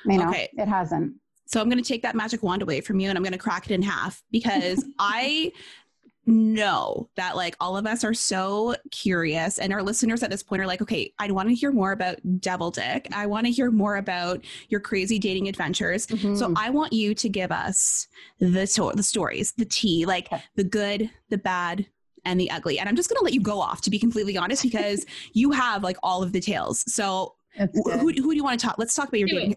[0.07, 0.49] You know, Okay.
[0.53, 1.15] it hasn't.
[1.53, 3.39] So I'm going to take that magic wand away from you and I'm going to
[3.39, 5.53] crack it in half because I
[6.25, 10.63] know that like all of us are so curious and our listeners at this point
[10.63, 13.09] are like, okay, I want to hear more about Devil Dick.
[13.13, 16.05] I want to hear more about your crazy dating adventures.
[16.05, 16.55] So Mhm.
[16.57, 18.07] I want you to give us
[18.39, 20.43] the to- the stories, the tea, like Okay.
[20.55, 21.87] the good, the bad,
[22.25, 22.79] and the ugly.
[22.79, 25.51] And I'm just going to let you go off to be completely honest because you
[25.51, 26.85] have like all of the tales.
[26.93, 28.77] So wh- who, who do you want to talk?
[28.79, 29.57] Let's talk about your dating.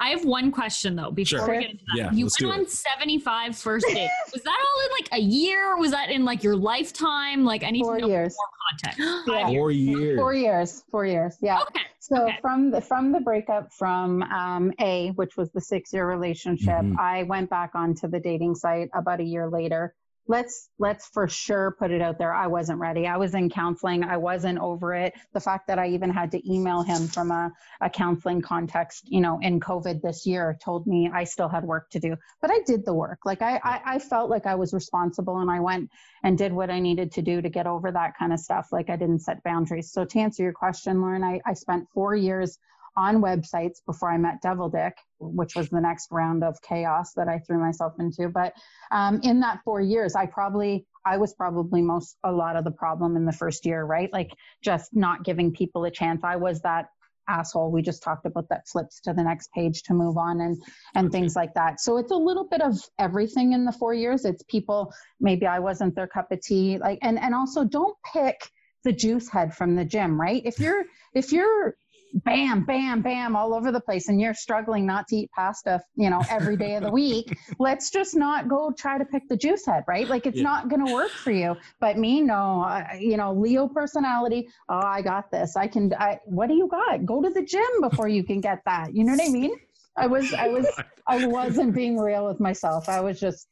[0.00, 1.48] I have one question though before Sure.
[1.50, 1.96] we get into that.
[1.96, 2.70] Yeah, you let's went on it.
[2.70, 4.12] 75 first dates.
[4.32, 5.76] was that all in like a year?
[5.76, 7.44] Was that in like your lifetime?
[7.44, 8.34] Like I need Four to know years.
[8.36, 9.26] more context.
[9.28, 9.46] Yeah.
[9.48, 10.18] Four years.
[10.18, 10.84] Four years.
[10.90, 11.36] Four years.
[11.42, 11.60] Yeah.
[11.62, 11.80] Okay.
[12.00, 12.38] So Okay.
[12.40, 16.98] from the from the breakup from um, A, which was the six year relationship, Mhm.
[16.98, 19.94] I went back onto the dating site about a year later.
[20.30, 22.32] Let's let's for sure put it out there.
[22.32, 23.04] I wasn't ready.
[23.04, 24.04] I was in counseling.
[24.04, 25.12] I wasn't over it.
[25.32, 29.20] The fact that I even had to email him from a, a counseling context, you
[29.20, 32.14] know, in COVID this year told me I still had work to do.
[32.40, 33.18] But I did the work.
[33.24, 35.90] Like I, I, I felt like I was responsible and I went
[36.22, 38.68] and did what I needed to do to get over that kind of stuff.
[38.70, 39.90] Like I didn't set boundaries.
[39.90, 42.56] So to answer your question, Lauren, I, I spent four years
[43.00, 47.28] on websites before I met Devil Dick, which was the next round of chaos that
[47.28, 48.28] I threw myself into.
[48.28, 48.52] But
[48.90, 52.70] um, in that four years, I probably I was probably most a lot of the
[52.70, 54.12] problem in the first year, right?
[54.12, 54.32] Like
[54.62, 56.20] just not giving people a chance.
[56.22, 56.88] I was that
[57.28, 60.60] asshole we just talked about that flips to the next page to move on and
[60.96, 64.24] and things like that so it's a little bit of everything in the four years
[64.24, 68.50] it's people maybe i wasn't their cup of tea like and and also don't pick
[68.82, 70.84] the juice head from the gym right if you're
[71.14, 71.76] if you're
[72.12, 76.10] bam bam bam all over the place and you're struggling not to eat pasta you
[76.10, 77.36] know every day of the week.
[77.58, 80.08] Let's just not go try to pick the juice head right?
[80.08, 80.44] Like it's Yeah.
[80.44, 81.56] not going to work for you.
[81.80, 85.56] But me no I, you know leo personality oh i got this.
[85.56, 87.04] I can I, what do you got?
[87.06, 88.94] Go to the gym before you can get that.
[88.94, 89.52] You know what i mean?
[89.96, 90.66] I was i was
[91.06, 92.88] i wasn't being real with myself.
[92.88, 93.46] I was just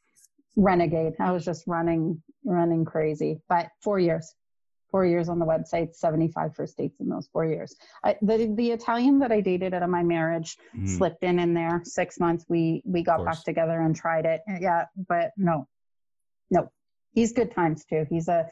[0.56, 1.14] renegade.
[1.20, 3.40] I was just running running crazy.
[3.48, 4.34] But four years
[4.90, 7.76] four years on the website 75 first dates in those four years.
[8.04, 10.88] I, the, the italian that i dated out of my marriage Mhm.
[10.88, 12.44] slipped in in there six months.
[12.48, 14.40] We we got back together and tried it.
[14.60, 15.66] Yeah but no.
[16.50, 16.70] No.
[17.12, 18.06] He's good times too.
[18.08, 18.48] He's a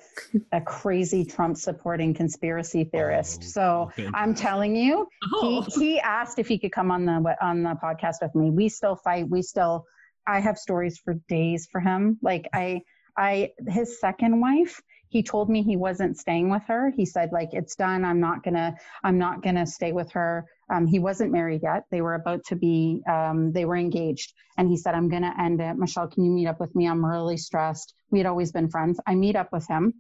[0.53, 3.43] a crazy trump supporting conspiracy theorist.
[3.43, 3.65] Oh, so
[3.99, 4.09] okay.
[4.15, 5.63] i'm telling you Oh.
[5.63, 8.51] he, he asked if he could come on the on the podcast with me.
[8.51, 9.29] We still fight.
[9.29, 9.85] We still
[10.27, 12.19] i have stories for days for him.
[12.23, 12.81] Like i
[13.17, 16.93] i his second wife he told me he wasn't staying with her.
[16.97, 18.05] He said like it's done.
[18.05, 20.45] I'm not gonna i'm not gonna stay with her.
[20.73, 21.85] Um, he wasn't married yet.
[21.91, 24.33] They were about to be um, they were engaged.
[24.59, 25.77] And he said i'm gonna end it.
[25.77, 26.87] Michelle can you meet up with me?
[26.89, 27.95] I'm really stressed.
[28.11, 28.99] We had always been friends.
[29.07, 29.95] I meet up with him.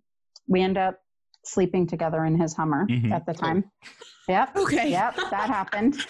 [0.49, 0.99] We end up
[1.45, 3.13] sleeping together in his hummer Mhm.
[3.13, 3.65] at the time.
[4.29, 4.57] Yep.
[4.57, 4.91] Okay.
[4.91, 6.05] Yep, that happened.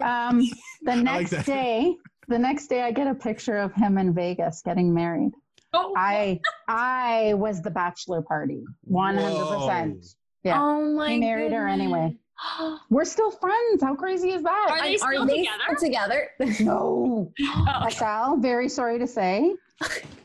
[0.00, 0.42] Um,
[0.82, 1.46] the next that.
[1.46, 1.96] day,
[2.28, 5.32] the next day, I get a picture of him in Vegas getting married.
[5.78, 5.92] Oh.
[5.96, 10.06] I I was the bachelor party, one hundred percent.
[10.42, 12.16] Yeah, Oh my he married her anyway.
[12.90, 13.82] We're still friends.
[13.82, 14.68] How crazy is that?
[14.70, 16.28] Are they still they together?
[16.38, 16.54] together?
[16.64, 18.36] no, Oh, Sal.
[18.38, 19.54] Very sorry to say,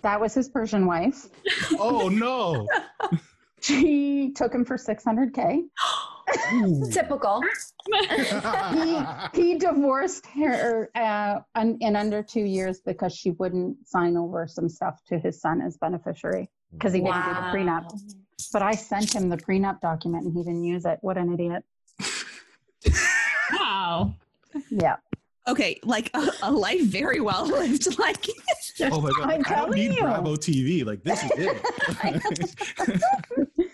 [0.01, 1.27] that was his Persian wife.
[1.79, 2.67] Oh no!
[3.63, 5.63] She took him for six hundred k.
[6.91, 7.41] Typical.
[8.73, 8.99] He
[9.33, 14.69] he divorced her uh, un- in under two years because she wouldn't sign over some
[14.69, 17.91] stuff to his son as beneficiary because he didn't do the prenup.
[18.53, 20.99] But I sent him the prenup document and he didn't use it.
[21.01, 21.63] What an idiot!
[23.51, 24.13] wow.
[24.69, 24.97] Yeah,
[25.47, 27.87] Okay, like a, a life very well lived.
[28.01, 28.25] Like,
[28.81, 29.29] oh my god!
[29.29, 30.01] I'm I don't need you.
[30.01, 30.83] Bravo TV.
[30.85, 31.61] Like this is it.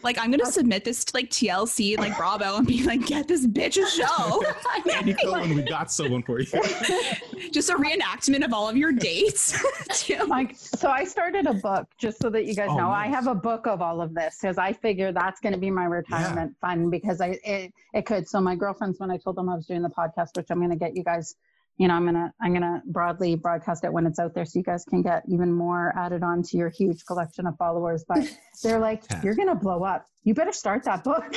[0.08, 3.46] Like I'm gonna submit this to like TLC, like Bravo, and be like, get this
[3.46, 4.42] bitch a show.
[4.94, 6.48] Andy Cohen, we got someone for you.
[7.52, 9.62] Just a reenactment of all of your dates.
[10.28, 10.90] like so.
[10.90, 12.90] I started a book just so that you guys Oh, know.
[12.90, 15.70] I have a book of all of this because I figure that's going to be
[15.70, 18.28] my retirement fund because I it, it could.
[18.30, 20.70] So my girlfriends, when I told them I was doing the podcast, which I'm going
[20.70, 21.36] to get you guys
[21.78, 24.64] you know, I'm gonna I'm gonna broadly broadcast it when it's out there, so you
[24.64, 28.04] guys can get even more added on to your huge collection of followers.
[28.08, 28.20] But
[28.64, 29.22] they're like, Yeah.
[29.24, 30.06] you're gonna blow up.
[30.24, 31.24] You better start that book.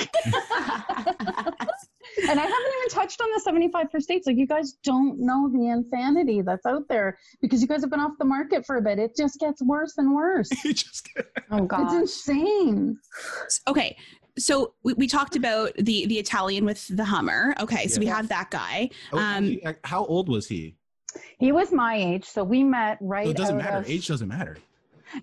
[2.28, 4.26] and I haven't even touched on the 75 first dates.
[4.26, 8.01] Like you guys don't know the insanity that's out there because you guys have been
[8.01, 8.99] off the market for a bit.
[8.99, 10.49] It just gets worse and worse.
[10.64, 11.09] Just
[11.51, 11.84] Oh god.
[11.84, 12.97] It's insane.
[13.68, 13.97] Okay.
[14.41, 17.55] So we, we talked about the the Italian with the Hummer.
[17.61, 18.91] Okay, so we have that guy.
[19.12, 20.76] Oh, Um, he- how old was he?
[21.38, 23.26] He was my age, so we met right.
[23.26, 23.76] So it doesn't out matter.
[23.78, 24.57] of- Age doesn't matter.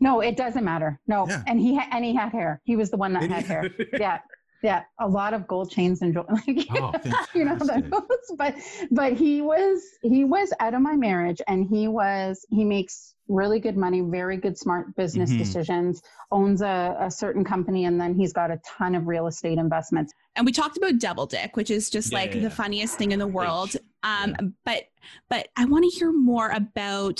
[0.01, 0.99] No, it doesn't matter.
[1.07, 1.43] No, Yeah.
[1.47, 2.59] and he ha- and he had hair.
[2.65, 3.69] He was the one that had hair.
[3.93, 4.19] Yeah,
[4.63, 6.67] yeah, a lot of gold chains and jewelry.
[6.71, 6.93] Oh,
[7.35, 8.35] you know those.
[8.37, 8.55] But
[8.91, 13.59] but he was he was out of my marriage, and he was he makes really
[13.59, 15.37] good money, very good, smart business Mhm.
[15.37, 16.01] decisions.
[16.31, 20.13] Owns a, a certain company, and then he's got a ton of real estate investments.
[20.35, 22.49] and we talked about double dick, which is just Yeah, like yeah, the yeah.
[22.49, 23.75] funniest thing in the world.
[23.75, 23.81] H.
[24.03, 24.83] Um, but
[25.29, 27.19] but I want to hear more about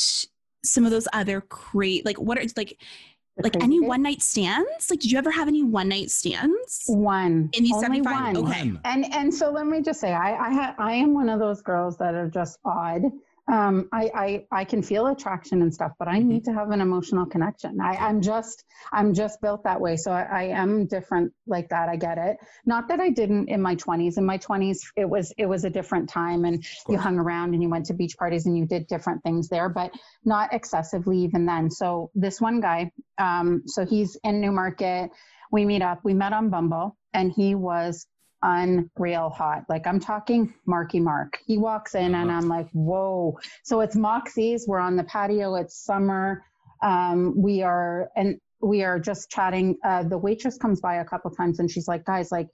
[0.63, 4.89] some of those other create like what are like The like any one night stands?
[4.89, 6.83] Like, did you ever have any one night stands?
[6.87, 8.45] one In these only 75 one.
[8.45, 8.71] okay.
[8.85, 11.61] And and so let me just say, I I, ha- I am one of those
[11.61, 13.01] girls that are just odd.
[13.49, 16.81] Um, I, I I can feel attraction and stuff, but I need to have an
[16.81, 17.79] emotional connection.
[17.79, 19.95] I, I'm just I'm just built that way.
[19.95, 21.87] So I, I am different like that.
[21.87, 22.37] I get it.
[22.65, 24.17] Not that I didn't in my 20s.
[24.17, 27.63] In my 20s, it was it was a different time, and you hung around and
[27.63, 29.91] you went to beach parties and you did different things there, but
[30.25, 31.69] not excessively even then.
[31.71, 35.09] So this one guy, um, so he's in Newmarket.
[35.51, 36.01] We meet up.
[36.03, 38.05] We met on Bumble, and he was
[38.43, 39.63] unreal hot.
[39.69, 41.39] Like I'm talking Marky Mark.
[41.45, 42.39] He walks in and Uh-huh.
[42.39, 43.37] I'm like, whoa.
[43.63, 44.67] So it's Moxie's.
[44.67, 45.55] We're on the patio.
[45.55, 46.43] It's summer.
[46.81, 49.77] Um, we are and we are just chatting.
[49.83, 52.47] Uh, the waitress comes by a couple times and she's like, guys, like,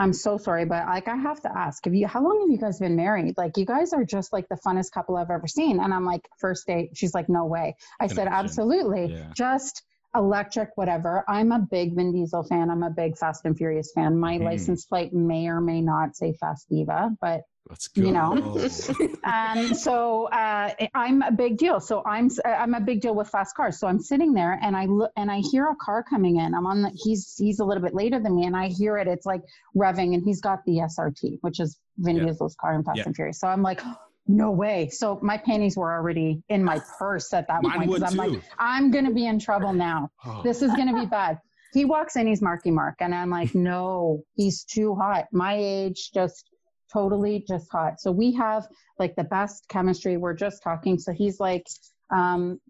[0.00, 2.58] I'm so sorry, but like I have to ask, have you how long have you
[2.58, 3.34] guys been married?
[3.36, 5.80] Like you guys are just like the funnest couple I've ever seen.
[5.80, 6.90] And I'm like, first date.
[6.94, 7.76] She's like, no way.
[7.98, 9.12] I said, absolutely.
[9.12, 9.32] Yeah.
[9.34, 9.82] Just
[10.14, 11.24] electric, whatever.
[11.28, 12.70] I'm a big Vin Diesel fan.
[12.70, 14.18] I'm a big Fast and Furious fan.
[14.18, 14.44] My Mhm.
[14.44, 18.00] license plate may or may not say Fast Diva, but Let's go.
[18.00, 18.32] You know.
[19.24, 21.80] um, so uh, I'm a big deal.
[21.80, 23.78] So I'm I'm a big deal with fast cars.
[23.78, 26.54] So I'm sitting there and I look and I hear a car coming in.
[26.54, 29.06] I'm on the he's he's a little bit later than me and I hear it.
[29.06, 29.42] It's like
[29.76, 32.24] revving and he's got the SRT, which is Vin Yeah.
[32.24, 33.02] Diesel's car in Fast Yeah.
[33.04, 33.38] and Furious.
[33.38, 33.82] So I'm like.
[34.30, 34.90] No way.
[34.90, 37.90] So my panties were already in my purse at that Mine point.
[37.90, 38.42] 'cause would I'm like.
[38.58, 40.42] I'm gonna be in trouble now Oh.
[40.44, 41.40] this is going to be bad.
[41.72, 42.96] He walks in, he's Marky Mark.
[43.00, 45.26] And I'm like, no, he's too hot.
[45.32, 46.50] My age, just
[46.92, 48.00] totally just hot.
[48.00, 48.66] So we have
[48.98, 50.16] like the best chemistry.
[50.16, 50.98] We're just talking.
[50.98, 51.66] So he's like,
[52.10, 52.60] um,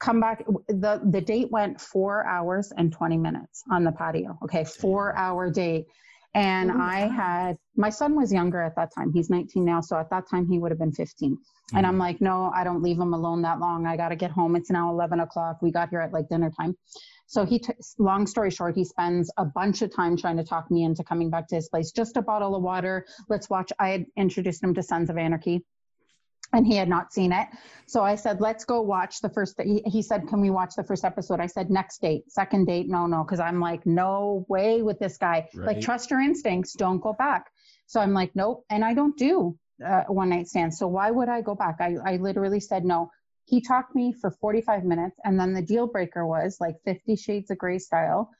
[0.00, 0.44] come back.
[0.68, 4.38] The, the date went four hours and 20 minutes on the patio.
[4.44, 4.64] Okay.
[4.64, 5.86] Four hour date.
[6.36, 9.10] And Oh, I had, my son was younger at that time.
[9.10, 9.80] He's 19 now.
[9.80, 11.38] So at that time, he would have been 15.
[11.72, 12.00] And I'm mm-hmm.
[12.00, 13.86] like, no, I don't leave him alone that long.
[13.86, 14.54] I got to get home.
[14.54, 15.62] It's now 11 o'clock.
[15.62, 16.76] We got here at like dinner time.
[17.26, 20.70] So he, t- long story short, he spends a bunch of time trying to talk
[20.70, 21.90] me into coming back to his place.
[21.90, 23.06] Just a bottle of water.
[23.30, 23.72] Let's watch.
[23.78, 25.64] I had introduced him to Sons of Anarchy
[26.52, 27.46] and he had not seen it.
[27.86, 29.60] So I said, let's go watch the first.
[29.60, 31.40] He, he said, can we watch the first episode?
[31.40, 32.88] I said, next date, second date.
[32.88, 33.24] No, no.
[33.24, 35.48] Cause I'm like, no way with this guy.
[35.66, 36.74] Like trust your instincts.
[36.74, 37.46] Don't go back.
[37.86, 38.64] So I'm like, nope.
[38.70, 40.78] And I don't do uh, one night stands.
[40.78, 41.76] So why would I go back?
[41.80, 43.10] I, I literally said no.
[43.44, 45.16] He talked me for 45 minutes.
[45.22, 48.30] And then the deal breaker was like 50 shades of gray style,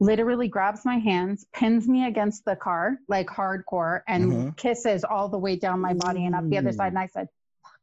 [0.00, 4.56] literally grabs my hands, pins me against the car, like hardcore, and Mhm.
[4.56, 6.88] kisses all the way down my body and up the other side.
[6.88, 7.28] And I said,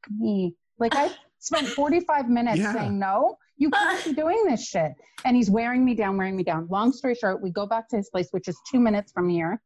[0.10, 0.56] me.
[0.80, 2.74] Like I spent 45 minutes Yeah.
[2.74, 3.38] saying no.
[3.58, 4.94] You can't be doing this shit.
[5.26, 6.68] And he's wearing me down, wearing me down.
[6.70, 9.62] Long story short, we go back to his place, which is two minutes from here.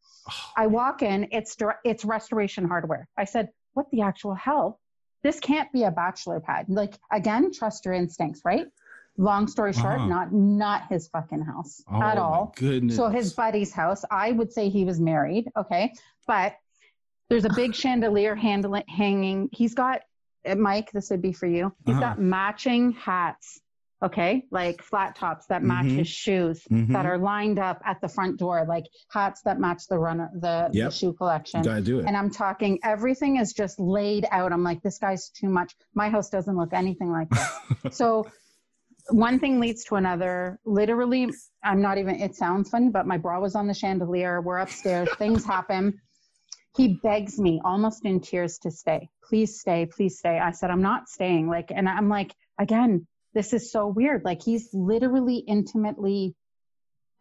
[0.57, 3.07] I walk in, it's dir- it's restoration hardware.
[3.17, 4.79] I said, "What the actual hell?
[5.23, 8.65] This can't be a bachelor pad." Like again, trust your instincts, right?
[9.17, 10.05] Long story short, Uh-huh.
[10.07, 12.53] not not his fucking house Oh, at my all.
[12.57, 12.97] Goodness.
[12.97, 14.03] So his buddy's house.
[14.11, 15.93] I would say he was married, okay,
[16.27, 16.55] but
[17.29, 19.49] there's a big chandelier handle- hanging.
[19.53, 20.01] He's got
[20.55, 20.91] Mike.
[20.91, 21.73] This would be for you.
[21.85, 22.01] He's Uh-huh.
[22.01, 23.59] got matching hats.
[24.03, 25.97] Okay, like flat tops that match Mhm.
[25.97, 26.93] his shoes Mhm.
[26.93, 30.69] that are lined up at the front door, like hats that match the runner, the,
[30.71, 31.61] the shoe collection.
[31.61, 32.05] You gotta do it.
[32.05, 34.53] And I'm talking, everything is just laid out.
[34.53, 35.75] I'm like, this guy's too much.
[35.95, 37.49] My house doesn't look anything like this.
[37.97, 38.27] so
[39.09, 40.59] one thing leads to another.
[40.63, 41.31] Literally,
[41.63, 44.41] I'm not even, it sounds funny, but my bra was on the chandelier.
[44.41, 45.09] We're upstairs.
[45.17, 45.99] Things happen.
[46.77, 49.09] He begs me almost in tears to stay.
[49.23, 49.87] Please stay.
[49.87, 50.37] Please stay.
[50.37, 51.47] I said, I'm not staying.
[51.49, 54.23] Like, and I'm like, again, this is so weird.
[54.23, 56.35] Like, he's literally intimately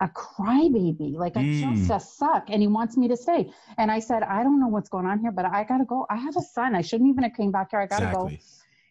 [0.01, 1.15] a crybaby.
[1.17, 1.61] Like, I Mm.
[1.61, 2.51] just a suck.
[2.51, 3.51] And he wants me to stay.
[3.79, 6.07] And I said, I don't know what's going on here, but I gotta go.
[6.11, 6.75] I have a son.
[6.75, 7.81] I shouldn't even have came back here.
[7.81, 8.31] I gotta go.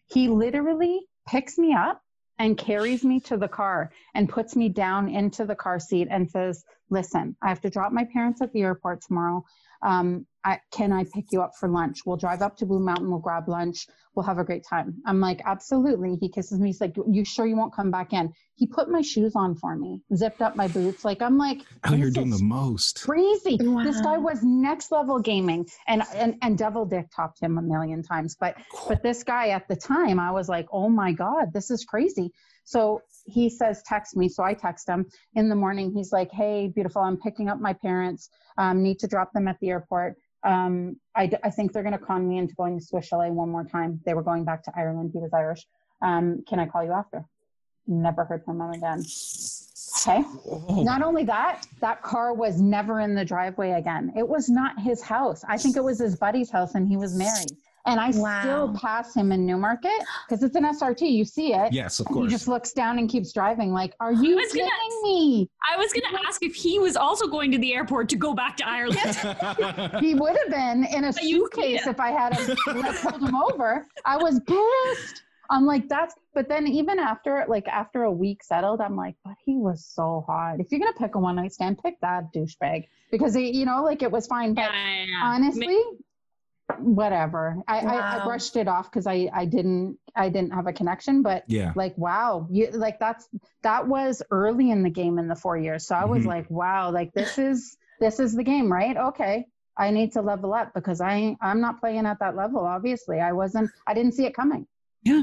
[0.08, 2.02] He literally picks me up
[2.38, 6.28] and carries me to the car and puts me down into the car seat and
[6.28, 9.44] says, Listen, I have to drop my parents at the airport tomorrow.
[9.82, 12.06] Um, I, can I pick you up for lunch?
[12.06, 13.10] We'll drive up to Blue Mountain.
[13.10, 13.88] We'll grab lunch.
[14.14, 15.02] We'll have a great time.
[15.04, 16.16] I'm like, absolutely.
[16.20, 16.68] He kisses me.
[16.68, 18.32] He's like, you sure you won't come back in?
[18.54, 21.04] He put my shoes on for me, zipped up my boots.
[21.04, 23.02] Like, I'm like, Oh, you're doing the most.
[23.02, 23.58] crazy.
[23.58, 28.04] This guy was next level gaming and, and, and devil dick topped him a million
[28.04, 28.36] times.
[28.38, 28.56] But,
[28.88, 32.32] but this guy at the time, I was like, oh my God, this is crazy.
[32.64, 34.28] So he says, text me.
[34.28, 35.92] So I text him in the morning.
[35.92, 38.30] He's like, hey, beautiful, I'm picking up my parents.
[38.58, 40.16] Um, need to drop them at the airport.
[40.46, 43.50] Um, I, I think they're going to con me into going to Swiss Chalet one
[43.50, 44.00] more time.
[44.06, 45.10] They were going back to Ireland.
[45.12, 45.66] He was Irish.
[46.00, 47.24] Um, can I call you after?
[47.88, 49.02] Never heard from him again.
[50.06, 50.22] Okay.
[50.84, 54.12] Not only that, that car was never in the driveway again.
[54.16, 55.44] It was not his house.
[55.48, 57.56] I think it was his buddy's house and he was married.
[57.86, 58.40] And I Wow.
[58.40, 59.92] still pass him in Newmarket
[60.26, 61.02] because it's an SRT.
[61.08, 61.72] You see it.
[61.72, 63.72] yes, of And he just looks down and keeps driving.
[63.72, 65.48] Like, are you was kidding gonna- me?
[65.72, 68.56] I was gonna ask if he was also going to the airport to go back
[68.58, 68.98] to Ireland.
[70.00, 73.86] He would have been in a But suitcase if I had pulled him over.
[74.04, 75.22] I was pissed.
[75.48, 79.34] I'm like, that's, but then even after, like, after a week settled, I'm like, but
[79.44, 80.58] he was so hot.
[80.58, 83.64] If you're going to pick a one night stand, pick that douchebag because, he, you
[83.64, 84.54] know, like it was fine.
[84.54, 85.20] But yeah, yeah, yeah.
[85.22, 85.78] honestly,
[86.78, 87.62] whatever.
[87.68, 91.22] I, I, I brushed it off because I, I didn't, I didn't have a connection,
[91.22, 91.72] but yeah.
[91.76, 93.28] like wow you like that's
[93.62, 96.28] that was early in the game in the four years so i was Mhm.
[96.28, 99.46] like wow like this is this is the game right okay
[99.76, 103.32] i need to level up because i i'm not playing at that level obviously i
[103.32, 104.66] wasn't i didn't see it coming
[105.04, 105.22] Yeah.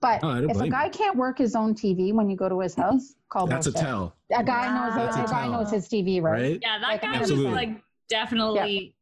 [0.00, 0.90] but Oh, if a guy you.
[0.90, 4.14] can't work his own tv when you go to his house call That's a tell,
[4.30, 6.58] a guy knows a a, guy knows his tv right, right?
[6.62, 7.46] Yeah, that Like, guy Absolutely.
[7.46, 8.94] was like definitely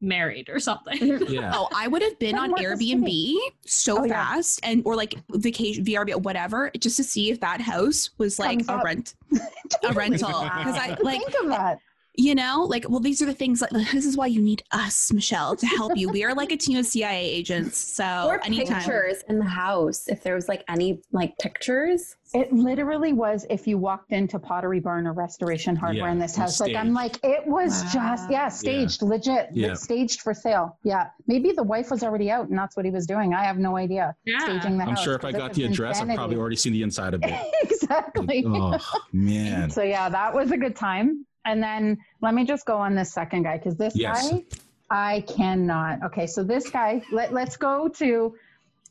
[0.00, 0.98] married or something.
[1.28, 1.52] Yeah.
[1.54, 4.12] Oh, I would have been on Airbnb so Oh, yeah.
[4.12, 8.58] fast and or like vacation VRB whatever just to see if that house was like
[8.58, 8.84] Comes a up.
[8.84, 9.14] rent
[9.82, 11.78] a rental because I like think of that
[12.16, 15.12] you know like well these are the things like this is why you need us
[15.12, 18.76] Michelle to help you we are like a team of CIA agents so or anytime
[18.78, 22.16] pictures in the house if there was like any like pictures.
[22.34, 26.36] It literally was if you walked into Pottery Barn or Restoration Hardware Yeah, in this
[26.36, 26.60] it was house.
[26.60, 28.48] Like I'm like, it was just yeah, Wow.
[28.48, 29.74] staged, legit, Yeah.
[29.74, 30.76] staged for sale.
[30.82, 33.32] Yeah, maybe the wife was already out and that's what he was doing.
[33.32, 34.14] I have no idea.
[34.24, 34.40] Yeah.
[34.40, 35.04] Staging the I'm house.
[35.04, 37.54] sure if i got the address, I've probably already seen the inside of it.
[37.62, 38.44] exactly.
[38.46, 38.76] oh
[39.12, 39.70] man.
[39.70, 41.24] So yeah, that was a good time.
[41.46, 44.26] And then let me just go on this second guy because this Yes.
[44.26, 44.42] guy,
[44.90, 46.02] I cannot.
[46.06, 48.34] Okay, so this guy, let, let's go to.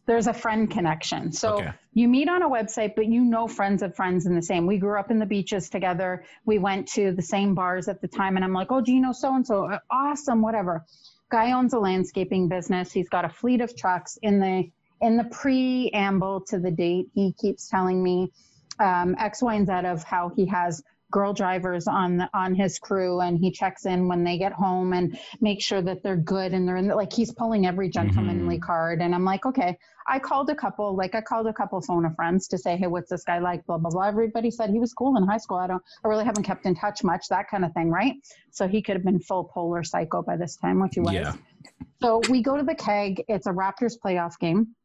[0.08, 1.32] There's a friend connection.
[1.32, 1.72] So Okay.
[1.94, 4.68] you meet on a website, but you know friends of friends in the same.
[4.68, 6.24] We grew up in the beaches together.
[6.46, 9.02] We went to the same bars at the time, and I'm like, oh, do you
[9.02, 9.70] know so and so?
[9.90, 10.86] Awesome, whatever.
[11.32, 12.92] Guy owns a landscaping business.
[12.92, 14.18] He's got a fleet of trucks.
[14.22, 14.70] In the
[15.02, 18.32] in the preamble to the date, he keeps telling me
[18.80, 20.84] um, X, Y, and Z of how he has
[21.16, 24.92] girl drivers on the, on his crew, and he checks in when they get home
[24.92, 28.58] and makes sure that they're good and they're in the, like he's pulling every gentlemanly
[28.58, 28.66] mm-hmm.
[28.66, 29.02] card.
[29.02, 29.78] And I'm like, okay.
[30.08, 32.88] I called a couple, like I called a couple phone of friends to say, hey,
[32.88, 33.66] what's this guy like?
[33.66, 34.08] Blah blah blah.
[34.08, 35.58] Everybody said he was cool in high school.
[35.58, 38.16] I don't, I really haven't kept in touch much, that kind of thing, right?
[38.52, 41.14] So he could have been full polar psycho by this time, which he was.
[41.14, 41.34] Yeah.
[42.02, 43.24] So we go to the keg.
[43.30, 44.76] It's a Raptors playoff game.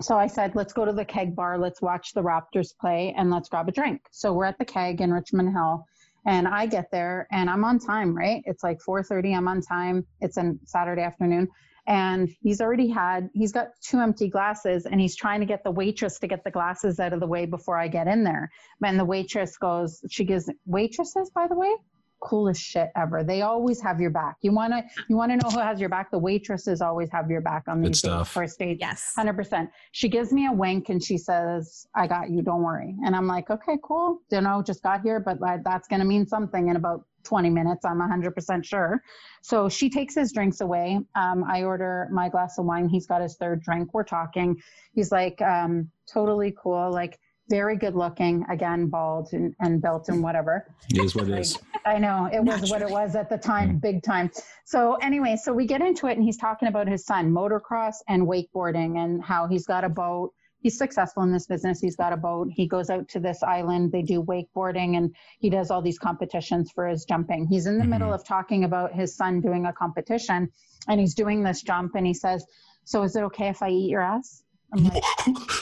[0.00, 1.58] So I said, let's go to the keg bar.
[1.58, 4.02] Let's watch the Raptors play and let's grab a drink.
[4.10, 5.86] So we're at the keg in Richmond Hill.
[6.26, 8.42] And I get there and I'm on time, right?
[8.46, 9.36] It's like 4:30.
[9.36, 10.06] I'm on time.
[10.20, 11.48] It's a Saturday afternoon.
[11.86, 15.70] And he's already had, he's got two empty glasses and he's trying to get the
[15.70, 18.50] waitress to get the glasses out of the way before I get in there.
[18.82, 21.74] And the waitress goes, she gives waitresses, by the way,
[22.20, 23.22] coolest shit ever.
[23.22, 24.36] They always have your back.
[24.42, 26.10] You want to, you want to know who has your back?
[26.10, 28.30] The waitresses always have your back on these days, stuff.
[28.30, 28.78] first date.
[28.80, 29.68] yes 100%.
[29.92, 32.94] She gives me a wink and she says, I got you, don't worry.
[33.04, 34.20] And I'm like, okay, cool.
[34.30, 37.50] You know, just got here, but like, that's going to mean something in about 20
[37.50, 37.84] minutes.
[37.84, 39.02] I'm 100% sure.
[39.42, 41.00] So she takes his drinks away.
[41.14, 42.88] Um, I order my glass of wine.
[42.88, 43.92] He's got his third drink.
[43.94, 44.60] We're talking.
[44.92, 46.90] He's like, um, totally cool.
[46.92, 47.18] Like,
[47.50, 50.66] very good looking, again, bald and, and built and whatever.
[50.90, 51.58] It is what it is.
[51.86, 54.30] I know it was what it was at the time, big time.
[54.64, 58.26] So anyway, so we get into it, and he's talking about his son, motocross and
[58.26, 60.32] wakeboarding, and how he's got a boat.
[60.60, 61.80] He's successful in this business.
[61.80, 62.48] He's got a boat.
[62.50, 63.92] He goes out to this island.
[63.92, 67.46] They do wakeboarding, and he does all these competitions for his jumping.
[67.46, 67.90] He's in the Mhm.
[67.90, 70.48] middle of talking about his son doing a competition,
[70.88, 72.46] and he's doing this jump, and he says,
[72.84, 75.02] "So is it okay if I eat your ass?" I'm like,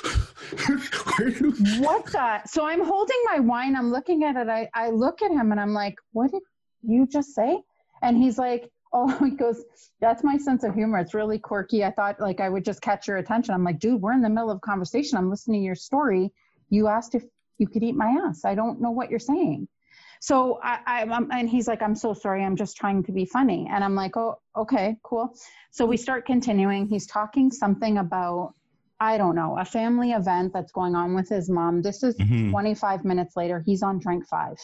[1.78, 2.40] what the?
[2.46, 3.76] So I'm holding my wine.
[3.76, 4.48] I'm looking at it.
[4.48, 6.42] I, I look at him and I'm like, what did
[6.82, 7.62] you just say?
[8.02, 9.64] And he's like, oh, he goes,
[10.00, 10.98] that's my sense of humor.
[10.98, 11.84] It's really quirky.
[11.84, 13.54] I thought like I would just catch your attention.
[13.54, 15.18] I'm like, dude, we're in the middle of conversation.
[15.18, 16.32] I'm listening to your story.
[16.70, 17.24] You asked if
[17.58, 18.44] you could eat my ass.
[18.44, 19.68] I don't know what you're saying.
[20.20, 22.44] So I, I, and he's like, I'm so sorry.
[22.44, 23.68] I'm just trying to be funny.
[23.68, 25.34] And I'm like, oh, okay, cool.
[25.72, 26.86] So we start continuing.
[26.86, 28.54] He's talking something about,
[29.11, 31.82] I don't know, a family event that's going on with his mom.
[31.82, 32.50] This is Mhm.
[32.50, 33.59] 25 minutes later.
[33.66, 34.57] He's on drink five.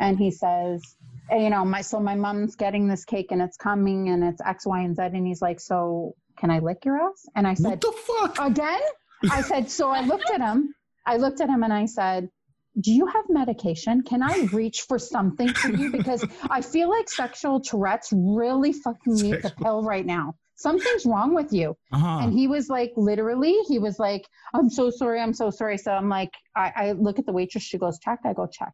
[0.00, 0.96] And he says,
[1.30, 4.40] eh, you know, my, so my mom's getting this cake and it's coming and it's
[4.44, 5.02] X, Y, and Z.
[5.14, 7.20] And he's like, so can I lick your ass?
[7.36, 8.38] And I said, What the fuck?
[8.50, 8.80] again?
[9.30, 10.74] I said, so I looked at him.
[11.06, 12.28] I looked at him and I said,
[12.78, 14.02] do you have medication?
[14.02, 15.90] Can I reach for something for you?
[15.90, 20.34] Because I feel like sexual Tourette's really fucking needs a pill right now.
[20.56, 21.76] Something's wrong with you.
[21.92, 22.20] Uh-huh.
[22.22, 25.20] And he was like, literally, he was like, I'm so sorry.
[25.20, 25.78] I'm so sorry.
[25.78, 27.62] So I'm like, I, I look at the waitress.
[27.62, 28.20] She goes, check.
[28.24, 28.72] I go, check.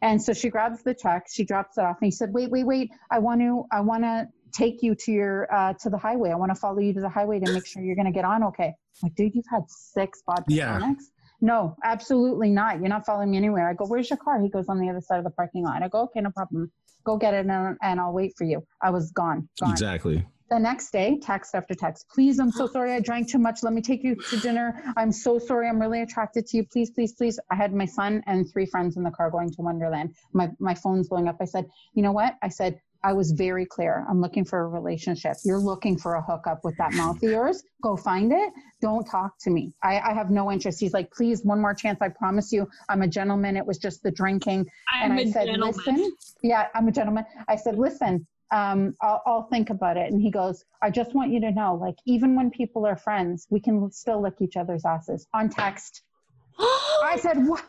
[0.00, 1.26] And so she grabs the check.
[1.30, 1.98] She drops it off.
[2.00, 2.90] And he said, wait, wait, wait.
[3.10, 6.30] I want to, I want to take you to your, uh, to the highway.
[6.30, 8.24] I want to follow you to the highway to make sure you're going to get
[8.24, 8.42] on.
[8.44, 8.66] Okay.
[8.68, 10.78] I'm like, dude, you've had six vodka Yeah.
[10.78, 11.10] tonics.
[11.42, 12.78] No, absolutely not.
[12.78, 13.68] You're not following me anywhere.
[13.68, 14.40] I go, where's your car?
[14.40, 15.82] He goes on the other side of the parking lot.
[15.82, 16.70] I go, okay, no problem.
[17.04, 18.64] Go get it and, and I'll wait for you.
[18.80, 19.72] I was gone, gone.
[19.72, 20.24] Exactly.
[20.50, 22.06] The next day, text after text.
[22.14, 23.62] Please, I'm so sorry I drank too much.
[23.62, 24.82] Let me take you to dinner.
[24.96, 25.68] I'm so sorry.
[25.68, 26.66] I'm really attracted to you.
[26.70, 27.40] Please, please, please.
[27.50, 30.14] I had my son and three friends in the car going to Wonderland.
[30.32, 31.38] My my phone's blowing up.
[31.40, 32.36] I said, you know what?
[32.42, 34.06] I said, I was very clear.
[34.08, 35.36] I'm looking for a relationship.
[35.44, 37.62] You're looking for a hookup with that mouth of yours.
[37.82, 38.52] Go find it.
[38.80, 39.72] Don't talk to me.
[39.82, 40.78] I, I have no interest.
[40.80, 41.98] He's like, please, one more chance.
[42.00, 43.56] I promise you, I'm a gentleman.
[43.56, 45.74] It was just the drinking I'm and I a said, gentleman.
[45.76, 47.24] listen, yeah, I'm a gentleman.
[47.48, 50.12] I said, listen, um, I'll, I'll think about it.
[50.12, 53.46] And he goes, I just want you to know, like, even when people are friends,
[53.50, 56.02] we can still lick each other's asses on text.
[56.58, 57.64] I said, what?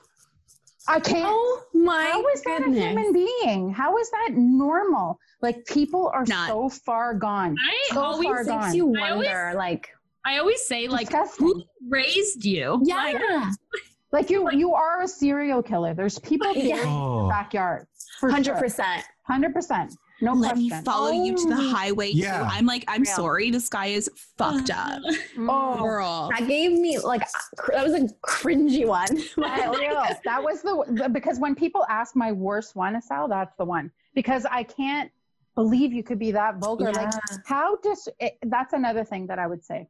[0.88, 1.26] I can't.
[1.28, 3.72] oh my How is that a human being?
[3.74, 5.20] How is that normal?
[5.42, 6.48] Like, people are Not.
[6.50, 7.56] so far gone.
[7.60, 8.74] I So always far makes gone.
[8.76, 9.90] you I always- wonder, like,
[10.26, 11.48] I always say like Disgusting.
[11.48, 12.82] who raised you?
[12.84, 13.18] yeah, Like,
[14.12, 15.94] Like, you, you are a serial killer.
[15.96, 16.82] There's people buried Yeah.
[16.82, 17.24] in Oh.
[17.24, 17.88] the backyard.
[18.20, 18.62] For hundred sure.
[18.62, 19.94] percent.
[20.24, 20.26] 100%.
[20.26, 20.86] No Let me question.
[20.86, 21.70] follow you to the Oh.
[21.76, 22.10] highway.
[22.12, 22.40] Yeah.
[22.40, 22.46] Too.
[22.46, 23.16] I'm like, I'm Real.
[23.16, 23.52] sorry.
[23.52, 24.96] This guy is fucked uh-huh.
[24.96, 25.02] up.
[25.36, 25.48] Mm.
[25.50, 26.30] Oh, Girl.
[26.32, 27.22] That gave me like
[27.72, 29.08] that was a cringy one.
[30.24, 33.92] That, was the, the because when people ask my worst one, Sal, that's the one
[34.16, 35.12] because I can't
[35.56, 36.92] believe you could be that vulgar.
[36.92, 37.14] Like
[37.46, 38.08] how dis?
[38.20, 39.88] It, that's another thing that I would say.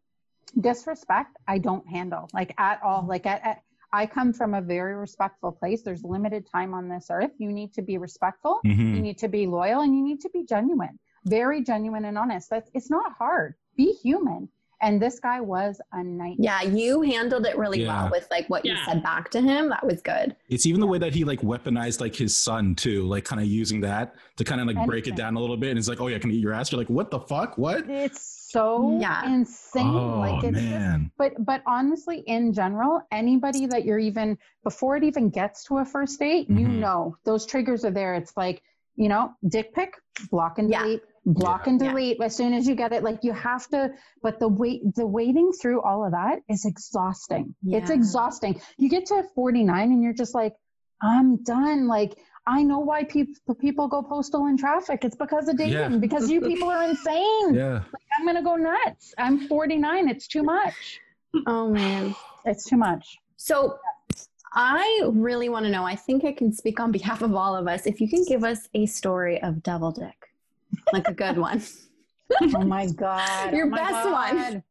[0.59, 3.05] Disrespect, I don't handle like at all.
[3.07, 3.63] Like at, at
[3.93, 5.83] I come from a very respectful place.
[5.83, 7.31] There's limited time on this earth.
[7.37, 8.59] You need to be respectful.
[8.63, 9.01] You Mhm.
[9.01, 10.97] need to be loyal, and you need to be genuine.
[11.25, 12.49] Very genuine and honest.
[12.49, 13.53] That's it's not hard.
[13.77, 14.49] Be human.
[14.81, 16.35] And this guy was a nightmare.
[16.39, 18.01] Yeah, you handled it really Yeah.
[18.03, 19.69] well with like what you said back to him.
[19.69, 20.35] That was good.
[20.49, 23.47] It's even the way that he like weaponized like his son too, like kind of
[23.47, 25.69] using that to kind of like break it down a little bit.
[25.69, 26.69] And it's like, oh yeah, can I eat your ass?
[26.71, 27.57] You're like, what the fuck?
[27.57, 27.89] What?
[27.89, 29.33] It's so Yeah.
[29.33, 29.87] insane.
[29.87, 35.03] Oh like it's just but but honestly in general anybody that you're even before it
[35.03, 36.79] even gets to a first date you Mhm.
[36.85, 36.99] know
[37.29, 38.61] those triggers are there it's like
[39.03, 39.23] you know
[39.55, 39.91] dick pic
[40.33, 40.83] block and Yeah.
[40.83, 41.69] delete block Yeah.
[41.71, 41.87] and Yeah.
[41.89, 43.81] delete as soon as you get it like you have to
[44.25, 49.05] but the wait the waiting through all of that is exhausting it's exhausting you get
[49.07, 50.53] to 49 and you're just like
[51.01, 52.13] i'm done like
[52.45, 55.05] I know why people people go postal in traffic.
[55.05, 55.73] It's because of dating.
[55.73, 55.87] Yeah.
[55.89, 57.53] Because you people are insane.
[57.53, 57.83] Yeah.
[58.17, 59.13] I'm gonna go nuts.
[59.17, 60.09] I'm 49.
[60.09, 60.99] It's too much.
[61.47, 62.15] Oh man.
[62.45, 63.17] It's too much.
[63.37, 63.77] So
[64.53, 65.85] I really want to know.
[65.85, 67.87] I think I can speak on behalf of all of us.
[67.87, 70.33] If you can give us a story of devil dick,
[70.91, 71.63] like a good one.
[72.41, 73.53] Oh my god.
[73.53, 74.63] Your Oh my best one.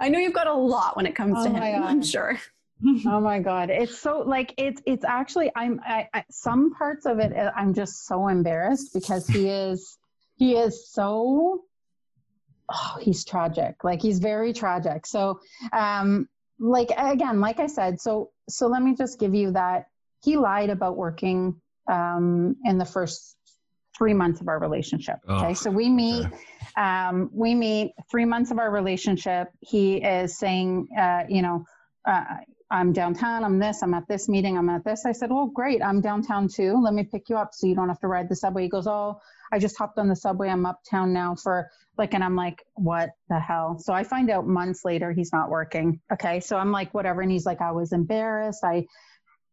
[0.00, 1.80] I know you've got a lot when it comes Oh to him.
[1.80, 1.88] God.
[1.88, 2.38] I'm sure.
[3.06, 3.70] Oh my god.
[3.70, 7.74] It's so like it's it's actually I'm I, I some parts of it uh, I'm
[7.74, 9.98] just so embarrassed because he is
[10.36, 11.62] he is so
[12.72, 13.82] oh he's tragic.
[13.84, 15.06] Like he's very tragic.
[15.06, 15.40] So
[15.72, 19.86] um like again like I said so so let me just give you that
[20.22, 21.60] he lied about working
[21.90, 23.36] um in the first
[23.96, 25.16] 3 months of our relationship.
[25.28, 25.50] Okay?
[25.50, 26.36] Oh, so we meet okay.
[26.76, 29.48] um, we meet three months of our relationship.
[29.60, 31.64] He is saying, uh, you know,
[32.06, 32.22] uh,
[32.70, 33.44] I'm downtown.
[33.44, 33.82] I'm this.
[33.82, 34.58] I'm at this meeting.
[34.58, 35.06] I'm at this.
[35.06, 35.82] I said, well, great.
[35.82, 36.78] I'm downtown too.
[36.82, 38.64] Let me pick you up so you don't have to ride the subway.
[38.64, 40.50] He goes, oh, I just hopped on the subway.
[40.50, 43.78] I'm uptown now for like, and I'm like, what the hell?
[43.78, 46.00] So I find out months later he's not working.
[46.12, 46.40] Okay.
[46.40, 47.22] So I'm like, whatever.
[47.22, 48.62] And he's like, I was embarrassed.
[48.62, 48.86] I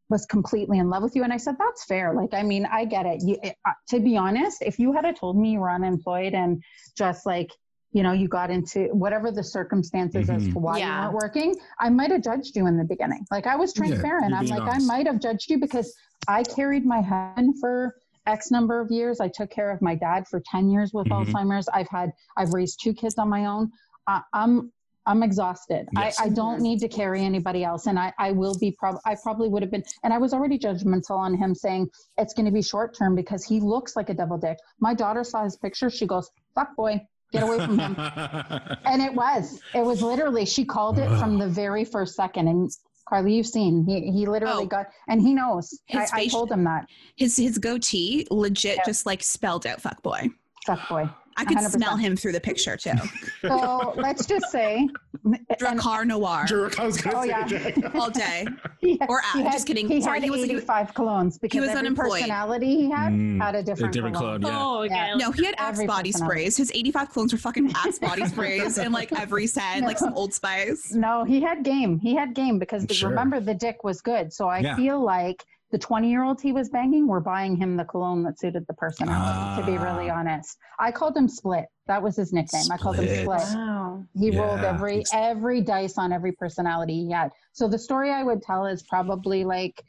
[0.09, 1.24] was completely in love with you.
[1.24, 2.13] And I said, that's fair.
[2.13, 3.22] Like, I mean, I get it.
[3.24, 6.61] You, it uh, to be honest, if you had told me you were unemployed and
[6.97, 7.49] just like,
[7.96, 10.52] you know, you got into whatever the circumstances as Mhm.
[10.54, 10.86] to why Yeah.
[10.96, 13.26] you weren't working, I might have judged you in the beginning.
[13.32, 14.32] Like I was transparent.
[14.32, 14.91] you're I'm like, honest.
[14.91, 15.96] I might have judged you because
[16.28, 17.96] I carried my husband for
[18.28, 19.22] X number of years.
[19.22, 21.26] I took care of my dad for 10 years with Mhm.
[21.32, 21.70] Alzheimer's.
[21.70, 23.72] I've had, I've raised two kids on my own.
[24.08, 24.74] I, I'm,
[25.06, 25.88] I'm exhausted.
[25.96, 26.20] Yes.
[26.20, 27.86] I, I don't need to carry anybody else.
[27.88, 30.60] And I, I will be, prob- I probably would have been, and I was already
[30.60, 31.88] judgmental on him saying
[32.18, 34.58] it's going to be short term because he looks like a double dick.
[34.80, 35.89] My daughter saw his picture.
[35.91, 37.00] She goes, fuck boy,
[37.36, 37.95] get away from him.
[38.86, 42.47] and it was, it was literally, she called it from the very first second.
[42.47, 42.71] And
[43.07, 44.67] Carly, you've seen, he, he literally Oh.
[44.67, 45.79] got, and he knows.
[45.93, 46.88] I, His I face- told him that.
[47.15, 48.83] His his goatee legit Yeah.
[48.86, 50.29] just like spelled out fuck boy.
[50.65, 51.09] Fuck boy.
[51.38, 51.71] I could 100%.
[51.71, 52.93] smell him through the picture too.
[53.41, 54.88] So let's just say,
[55.25, 57.89] and Dracar Noir Jerk, I was gonna Oh, say, yeah.
[57.99, 58.45] All day.
[58.79, 59.88] he, Or he ad, had- just kidding.
[59.88, 62.21] He Sorry, had he was- he was- 85 colognes because he was every unemployed.
[62.21, 64.41] personality he had Mm, had a different, different cologne.
[64.41, 64.65] cologne, yeah.
[64.65, 64.95] Oh, okay.
[64.95, 65.15] Yeah.
[65.15, 66.55] No, he had Axe body sprays.
[66.57, 70.33] His 85 clones were fucking Axe body sprays and like every scent, like some Old
[70.33, 70.93] Spice.
[70.93, 71.99] No, he had game.
[71.99, 73.09] He had game because the, Sure.
[73.09, 74.31] remember the dick was good.
[74.31, 74.75] So I Yeah.
[74.75, 75.45] feel like
[75.76, 78.73] the 20 year old he was banging were buying him the cologne that suited the
[78.73, 80.19] personality, to be really Ah.
[80.19, 80.57] honest.
[80.80, 81.65] I called him Split.
[81.88, 82.63] That was his nickname.
[82.71, 83.41] I called him Split.
[83.41, 83.57] Split.
[83.59, 84.05] Wow.
[84.17, 87.34] He rolled every every dice on every personality he had.
[87.51, 89.84] So the story I would tell is probably like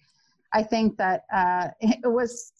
[0.52, 2.52] I think that uh, it was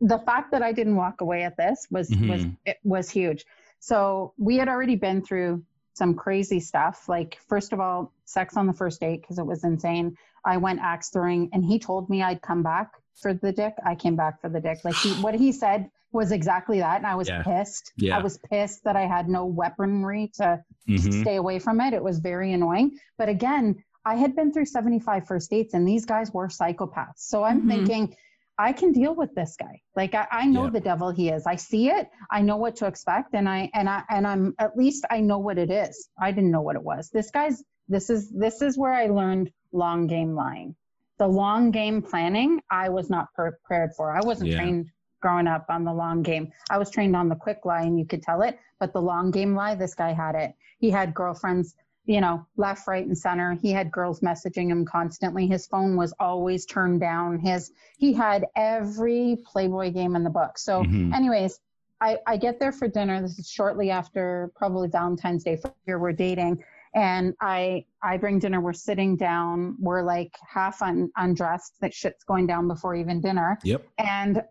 [0.00, 2.56] the fact that I didn't walk away at this was was Mhm.
[2.64, 3.44] it was huge.
[3.80, 5.62] So we had already been through
[5.92, 7.10] some crazy stuff.
[7.10, 10.16] Like first of all, sex on the first date because it was insane.
[10.44, 13.74] I went axe throwing, and he told me I'd come back for the dick.
[13.84, 14.78] I came back for the dick.
[14.84, 17.42] Like he, what he said was exactly that, and I was Yeah.
[17.42, 17.92] pissed.
[17.96, 18.16] Yeah.
[18.16, 21.20] I was pissed that I had no weaponry to Mhm.
[21.20, 21.92] stay away from it.
[21.94, 22.98] It was very annoying.
[23.18, 27.18] But again, I had been through 75 first dates and these guys were psychopaths.
[27.18, 27.68] So I'm Mhm.
[27.68, 28.16] thinking,
[28.58, 29.80] I can deal with this guy.
[29.94, 30.70] Like I, I know Yeah.
[30.70, 31.46] the devil he is.
[31.46, 32.08] I see it.
[32.30, 33.34] I know what to expect.
[33.34, 36.08] And I and I and I'm at least I know what it is.
[36.18, 37.10] I didn't know what it was.
[37.10, 40.74] This guy's this is this is where I learned long game lying.
[41.18, 44.10] The long game planning, I was not prepared for.
[44.16, 44.56] I wasn't Yeah.
[44.56, 44.86] trained
[45.20, 46.50] growing up on the long game.
[46.70, 49.30] I was trained on the quick lie and you could tell it, but the long
[49.30, 50.54] game lie, this guy had it.
[50.78, 51.74] He had girlfriends,
[52.06, 53.52] you know, left, right, and center.
[53.52, 55.46] He had girls messaging him constantly.
[55.46, 57.38] His phone was always turned down.
[57.38, 60.58] His he had every Playboy game in the book.
[60.58, 61.14] So, Mhm.
[61.14, 61.60] anyways,
[62.00, 63.20] I, I get there for dinner.
[63.20, 65.56] This is shortly after probably Valentine's Day.
[65.56, 66.64] For here we're dating,
[66.94, 68.60] and I I bring dinner.
[68.60, 69.76] We're sitting down.
[69.78, 71.74] We're like half un, undressed.
[71.80, 73.58] That shit's going down before even dinner.
[73.64, 73.86] Yep.
[73.98, 74.42] And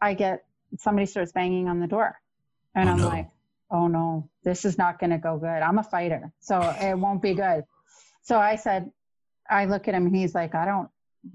[0.00, 0.44] I get
[0.78, 2.14] somebody starts banging on the door,
[2.74, 3.08] and Oh, I'm no.
[3.08, 3.28] like,
[3.70, 5.46] oh no, this is not going to go good.
[5.62, 7.64] I'm a fighter, so it won't be good.
[8.22, 8.90] So I said,
[9.50, 10.88] I look at him, and he's like, I don't.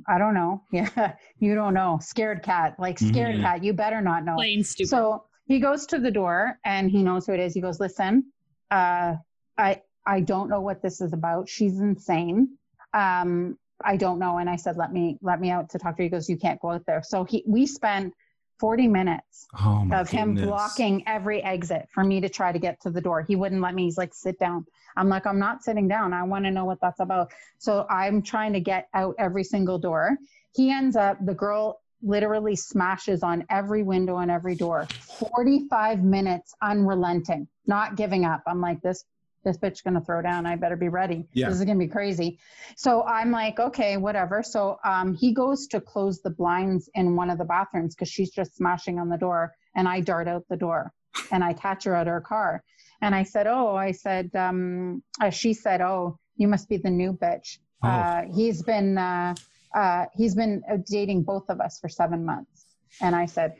[0.07, 0.63] I don't know.
[0.71, 1.99] Yeah, you don't know.
[2.01, 3.41] Scared cat, like scared Mhm.
[3.41, 3.63] cat.
[3.65, 4.35] You better not know.
[4.35, 4.89] Plain stupid.
[4.89, 7.53] So he goes to the door and he knows who it is.
[7.53, 8.31] He goes, "Listen,
[8.71, 9.15] uh,
[9.57, 11.49] I I don't know what this is about.
[11.49, 12.57] She's insane.
[12.93, 16.01] Um, I don't know." And I said, "Let me let me out to talk to
[16.01, 18.13] her." He goes, "You can't go out there." So he we spent
[18.59, 22.89] forty minutes Oh of him blocking every exit for me to try to get to
[22.89, 23.21] the door.
[23.21, 23.83] He wouldn't let me.
[23.85, 26.13] He's like, "Sit down." I'm like, "I'm not sitting down.
[26.13, 29.79] I want to know what that's about." So I'm trying to get out every single
[29.79, 30.17] door.
[30.55, 36.53] He ends up the girl literally smashes on every window and every door 45 minutes
[36.61, 39.05] unrelenting not giving up i'm like this
[39.43, 41.49] this bitch gonna throw down i better be ready Yeah.
[41.49, 42.39] this is gonna be crazy
[42.77, 47.29] so i'm like okay whatever so um, he goes to close the blinds in one
[47.29, 50.57] of the bathrooms because she's just smashing on the door and i dart out the
[50.57, 50.91] door
[51.31, 52.63] and i catch her at her car
[53.01, 56.89] and i said oh i said um, uh, she said oh you must be the
[56.89, 57.89] new bitch Oh.
[57.89, 59.35] uh, he's been uh,
[59.75, 62.65] uh, he's been uh, dating both of us for seven months.
[63.01, 63.55] And I said,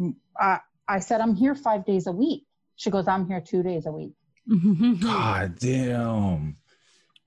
[0.00, 0.58] "Mm, uh,
[0.88, 2.46] I said, I'm here five days a week.
[2.74, 4.14] She goes, I'm here two days a week.
[4.48, 6.56] God damn.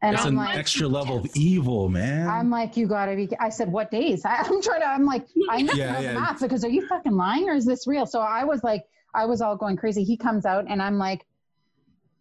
[0.01, 2.27] And That's I'm an like, extra level of evil, man.
[2.27, 3.29] I'm like, you gotta be.
[3.39, 4.25] I said, what days?
[4.25, 4.87] I, I'm trying to.
[4.87, 6.13] I'm like, I need Yeah, to know yeah.
[6.13, 8.05] the math because are you fucking lying or is this real?
[8.05, 10.03] So I was like, I was all going crazy.
[10.03, 11.25] He comes out and I'm like,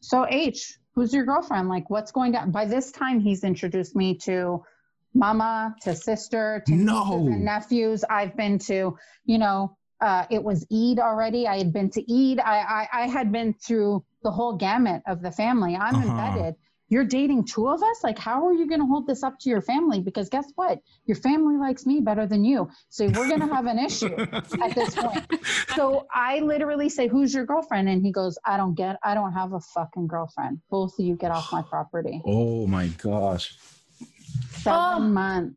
[0.01, 1.69] so H, who's your girlfriend?
[1.69, 2.53] Like, what's going down?
[2.53, 4.63] By this time, he's introduced me to
[5.13, 7.29] mama, to sister, to No.
[7.29, 8.05] nephews.
[8.09, 11.47] I've been to, you know, uh, it was Eid already.
[11.49, 12.39] I had been to Eid.
[12.41, 15.77] I, I, I had been through the whole gamut of the family.
[15.77, 16.09] I'm Uh-huh.
[16.09, 16.55] embedded.
[16.89, 18.05] You're dating two of us?
[18.05, 20.01] Like, how are you going to hold this up to your family?
[20.01, 20.81] Because guess what?
[21.07, 22.69] Your family likes me better than you.
[22.91, 24.15] So we're going to have an issue
[24.63, 25.25] at this point.
[25.75, 27.89] So I literally say, Who's your girlfriend?
[27.89, 30.61] And he goes, I don't get, I don't have a fucking girlfriend.
[30.71, 32.21] Both of you get off my property.
[32.27, 33.57] oh my gosh.
[34.51, 34.99] Seven Oh.
[35.01, 35.57] months.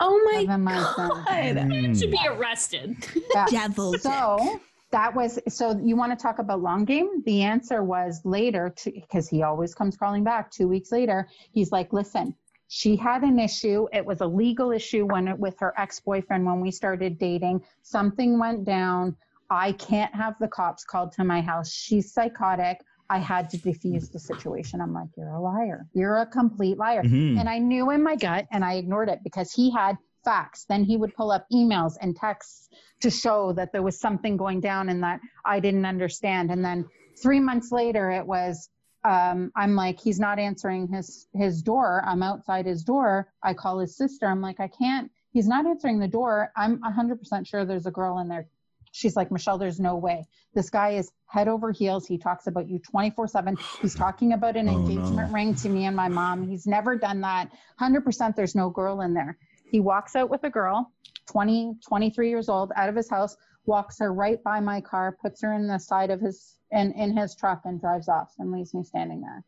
[0.00, 1.08] Oh my Seven months in.
[1.08, 1.26] god.
[1.26, 1.98] Mm.
[2.00, 2.96] should be arrested.
[3.34, 3.46] Yeah.
[3.50, 4.02] Devil dick.
[4.02, 4.60] So
[4.90, 7.22] that was so you want to talk about long game?
[7.24, 11.28] The answer was later because he always comes crawling back two weeks later.
[11.52, 12.34] He's like, listen,
[12.68, 13.86] she had an issue.
[13.92, 17.62] It was a legal issue when it, with her ex-boyfriend when we started dating.
[17.82, 19.16] Something went down.
[19.50, 21.72] I can't have the cops called to my house.
[21.72, 22.80] She's psychotic.
[23.10, 24.82] I had to defuse the situation.
[24.82, 25.86] I'm like, you're a liar.
[25.94, 27.02] You're a complete liar.
[27.02, 27.40] Mhm.
[27.40, 29.96] And I knew in my gut and I ignored it because he had
[30.28, 30.66] facts.
[30.68, 32.68] Then he would pull up emails and texts
[33.00, 36.50] to show that there was something going down and that I didn't understand.
[36.50, 36.84] And then
[37.22, 38.68] three months later, it was,
[39.04, 42.02] um, I'm like, he's not answering his, his door.
[42.04, 43.32] I'm outside his door.
[43.42, 44.26] I call his sister.
[44.26, 46.52] I'm like, I can't, he's not answering the door.
[46.54, 48.48] I'm 100% sure there's a girl in there.
[48.92, 50.26] She's like, Michelle, there's no way.
[50.54, 52.06] This guy is head over heels.
[52.06, 53.56] He talks about you 24 7.
[53.80, 55.32] He's talking about an Oh, engagement no.
[55.32, 56.48] ring to me and my mom.
[56.48, 57.50] He's never done that.
[57.80, 59.38] 100% there's no girl in there.
[59.70, 60.92] He walks out with a girl,
[61.30, 65.42] 20, 23 years old, out of his house, walks her right by my car, puts
[65.42, 68.74] her in the side of his in, in his truck and drives off and leaves
[68.74, 69.44] me standing there.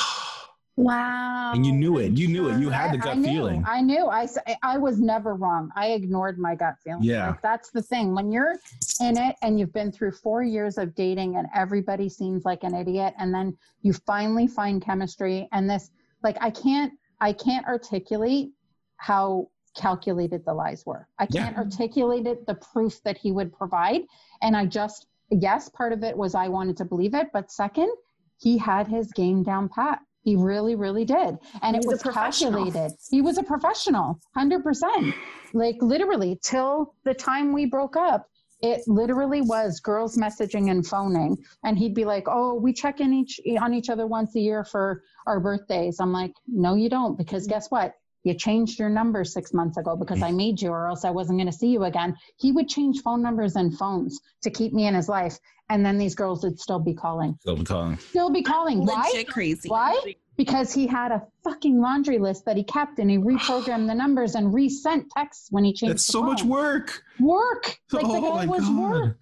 [0.76, 1.52] Wow.
[1.54, 2.14] and you knew it.
[2.14, 2.58] You knew it.
[2.62, 3.66] You had the I- gut I knew, feeling.
[3.68, 4.06] I knew.
[4.08, 5.70] I was never wrong.
[5.76, 7.04] I ignored my gut feeling.
[7.04, 7.32] Yeah.
[7.32, 8.16] Like, that's the thing.
[8.16, 8.54] When you're
[9.02, 12.74] in it and you've been through four years of dating and everybody seems like an
[12.74, 15.92] idiot, and then you finally find chemistry and this,
[16.24, 18.52] like, I can't, I can't articulate
[19.00, 21.08] how calculated the lies were.
[21.18, 24.02] I can't articulate it, the proof that he would provide.
[24.42, 27.28] And I just, yes, part of it was I wanted to believe it.
[27.34, 27.92] But second,
[28.40, 30.00] he had his game down pat.
[30.24, 31.38] He really, really did.
[31.62, 32.92] And He's it was calculated.
[33.10, 35.14] He was a professional, 100%.
[35.54, 38.28] Like literally, till the time we broke up,
[38.62, 41.38] it literally was girls messaging and phoning.
[41.64, 44.66] And he'd be like, Oh, we check in each on each other once a year
[44.66, 46.02] for our birthdays.
[46.02, 47.96] I'm like, No, you don't, because guess what?
[48.24, 51.40] You changed your number six months ago because I made you, or else I wasn't
[51.40, 52.16] going to see you again.
[52.38, 55.38] He would change phone numbers and phones to keep me in his life.
[55.70, 57.38] And then these girls would still be calling.
[57.42, 57.98] Still be calling.
[57.98, 58.86] Still be calling.
[58.86, 59.24] Why?
[59.30, 59.70] Crazy.
[59.70, 60.16] Why?
[60.36, 64.36] Because he had a fucking laundry list that he kept and he reprogrammed the numbers
[64.36, 67.04] and resent texts when he changed That's the so much work.
[67.20, 67.78] Work.
[67.92, 68.92] Like the Oh guy was God.
[68.92, 69.20] work.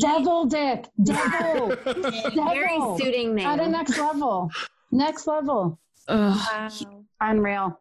[0.00, 0.86] Devil dick.
[1.02, 1.76] Devil.
[2.34, 3.46] Very suiting name.
[3.46, 4.50] At a next level.
[4.92, 5.78] Next level.
[6.08, 6.86] Ugh, he,
[7.20, 7.78] Unreal.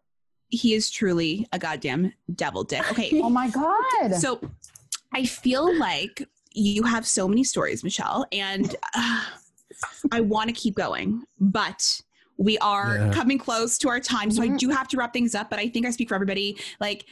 [0.49, 2.89] He is truly a goddamn devil dick.
[2.91, 4.15] Okay, Oh my God.
[4.15, 4.39] so
[5.13, 9.25] I feel like you have so many stories, Michelle, and uh,
[10.11, 12.01] I want to keep going, but
[12.37, 13.11] we are Yeah.
[13.11, 14.57] coming close to our time, so I Mhm.
[14.57, 15.49] do have to wrap things up.
[15.49, 16.57] But I think I speak for everybody.
[16.79, 17.05] Like,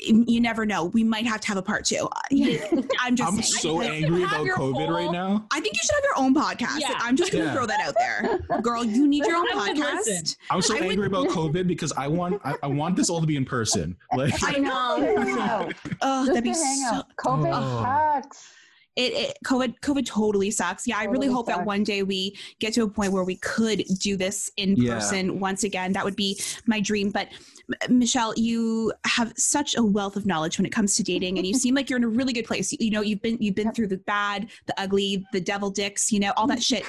[0.00, 2.08] you never know, we might have to have a part two.
[2.10, 2.70] Uh,
[3.00, 3.42] I'm just I'm saying.
[3.42, 5.44] so angry about COVID whole- right now.
[5.50, 6.78] I think you should have your own podcast.
[6.80, 6.94] Yeah.
[6.98, 7.54] I'm just gonna Yeah.
[7.54, 8.84] throw that out there, girl.
[8.84, 10.36] You need your own I podcast.
[10.50, 13.20] I'm so I would- angry about COVID because I want I, I want this all
[13.20, 13.96] to be in person.
[14.16, 15.72] Like I know.
[16.02, 16.62] Oh, Just that'd be so.
[16.92, 17.02] Oh.
[17.18, 17.82] COVID Oh.
[18.22, 18.52] sucks.
[18.96, 20.86] It, it COVID COVID totally sucks.
[20.86, 23.36] Yeah, I really Totally hope that one day we get to a point where we
[23.36, 24.94] could do this in Yeah.
[24.94, 25.92] person once again.
[25.92, 27.10] That would be my dream.
[27.10, 27.34] But M-
[27.88, 31.54] Michelle, you have such a wealth of knowledge when it comes to dating, and you
[31.54, 32.72] seem like you're in a really good place.
[32.72, 36.10] You, you know, you've been you've been through the bad, the ugly, the devil dicks,
[36.10, 36.84] you know, all that shit.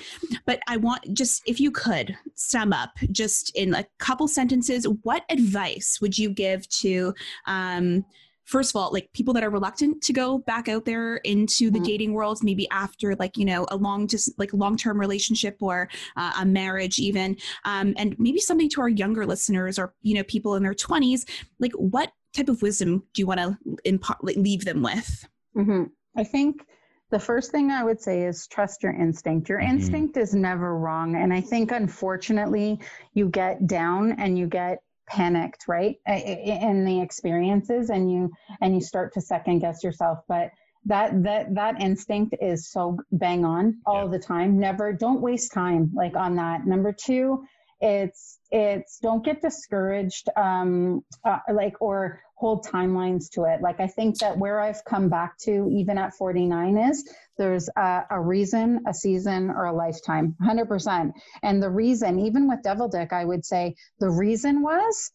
[0.46, 5.24] But I want just if you could sum up just in a couple sentences, what
[5.30, 7.14] advice would you give to
[7.46, 8.06] um,
[8.50, 11.80] first of all, like people that are reluctant to go back out there into the
[11.80, 11.84] Mhm.
[11.86, 15.88] dating world, maybe after like you know a long just like long term relationship or
[16.18, 20.24] uh, a marriage even, um, and maybe something to our younger listeners or you know
[20.24, 21.26] people in their twenties,
[21.60, 25.28] like what type of wisdom do you want to impart, like, leave them with?
[25.56, 25.84] hmm
[26.16, 26.66] I think
[27.12, 29.50] the first thing I would say is trust your instinct.
[29.50, 29.70] Your Mhm.
[29.70, 31.16] instinct is never wrong.
[31.16, 32.80] And I think, unfortunately,
[33.14, 34.80] you get down and you get
[35.10, 38.32] panicked, right, in the experiences, and you
[38.62, 40.20] and you start to second guess yourself.
[40.28, 40.52] But
[40.86, 44.12] that that that instinct is so bang on all Yeah.
[44.12, 44.60] the time.
[44.60, 46.66] Never don't waste time like on that.
[46.66, 47.44] Number two,
[47.82, 53.88] it's it's don't get discouraged um uh, like or hold timelines to it like i
[53.88, 57.10] think that where i've come back to even at 49 is
[57.40, 61.12] there's a, a reason a season or a lifetime 100%
[61.42, 65.12] and the reason even with devil dick i would say the reason was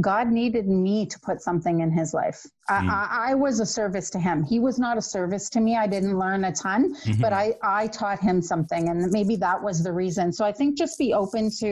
[0.00, 2.90] god needed me to put something in his life Mm.
[2.90, 5.76] I, I, I was a service to him he was not a service to me
[5.76, 7.20] i didn't learn a ton Mhm.
[7.20, 10.32] but I I taught him something, and maybe that was the reason.
[10.32, 11.70] So I think just be open to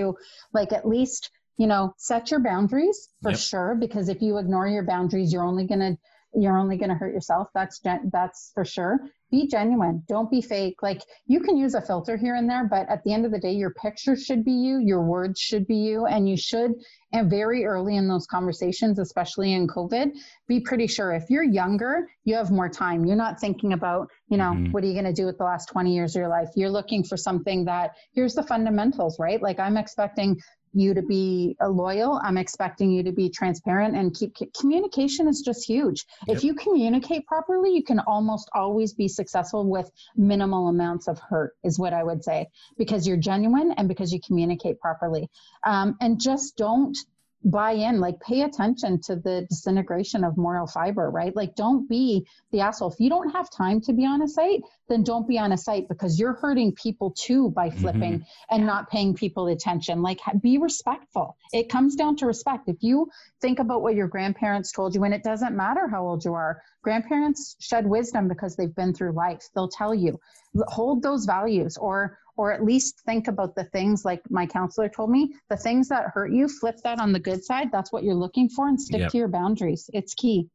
[0.58, 1.22] like at least
[1.62, 3.40] you know set your boundaries for Yep.
[3.50, 5.96] sure because if you ignore your boundaries, you're only gonna
[6.36, 7.48] you're only gonna hurt yourself.
[7.54, 9.00] That's gen- that's for sure.
[9.30, 10.02] Be genuine.
[10.08, 10.76] Don't be fake.
[10.82, 13.38] Like you can use a filter here and there, but at the end of the
[13.38, 16.72] day, your picture should be you, your words should be you, and you should.
[17.12, 20.10] And very early in those conversations, especially in COVID,
[20.48, 23.04] be pretty sure if you're younger, you have more time.
[23.04, 24.72] You're not thinking about, you know, Mhm.
[24.72, 26.48] what are you going to do with the last 20 years of your life?
[26.56, 29.40] You're looking for something that, here's the fundamentals, right?
[29.40, 30.36] Like I'm expecting
[30.74, 32.20] you to be uh, loyal.
[32.22, 36.04] I'm expecting you to be transparent and keep communication is just huge.
[36.26, 36.36] Yep.
[36.36, 41.52] If you communicate properly, you can almost always be successful with minimal amounts of hurt,
[41.62, 45.28] is what I would say, because you're genuine and because you communicate properly.
[45.64, 46.96] Um, and just don't
[47.44, 51.34] buy in like pay attention to the disintegration of moral fiber right?
[51.36, 52.92] Like don't be the asshole.
[52.92, 55.56] If you don't have time to be on a site then don't be on a
[55.56, 58.54] site because you're hurting people too by flipping mm-hmm.
[58.54, 60.02] and not paying people attention.
[60.02, 61.36] Like be respectful.
[61.52, 62.68] It comes down to respect.
[62.68, 66.24] If you think about what your grandparents told you and it doesn't matter how old
[66.24, 69.48] you are grandparents shed wisdom because they've been through life.
[69.54, 70.20] They'll tell you
[70.68, 75.10] hold those values or or at least think about the things like my counselor told
[75.10, 77.70] me the things that hurt you flip that on the good side.
[77.72, 79.10] That's what you're looking for and stick yep.
[79.12, 79.88] to your boundaries.
[79.92, 80.48] It's key.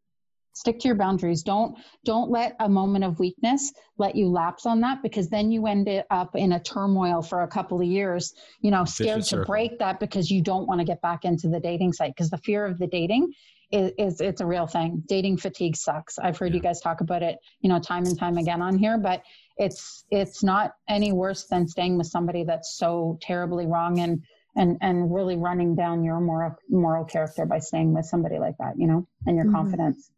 [0.54, 1.42] Stick to your boundaries.
[1.42, 5.68] Don't don't let a moment of weakness let you lapse on that because then you
[5.68, 9.80] end up in a turmoil for a couple of years you know scared to break
[9.80, 12.66] that because you don't want to get back into the dating site because the fear
[12.66, 13.32] of the dating
[13.72, 15.04] is, is, it's a real thing.
[15.08, 16.18] Dating fatigue sucks.
[16.20, 16.58] I've heard yeah.
[16.58, 19.22] you guys talk about it you know time and time again on here but
[19.58, 24.24] it's it's not any worse than staying with somebody that's so terribly wrong and
[24.56, 28.74] and and really running down your moral moral character by staying with somebody like that
[28.78, 29.56] you know and your mm-hmm.
[29.56, 30.12] confidence.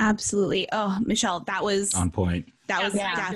[0.00, 0.66] Absolutely.
[0.72, 3.34] Oh michelle that was on point that was yeah.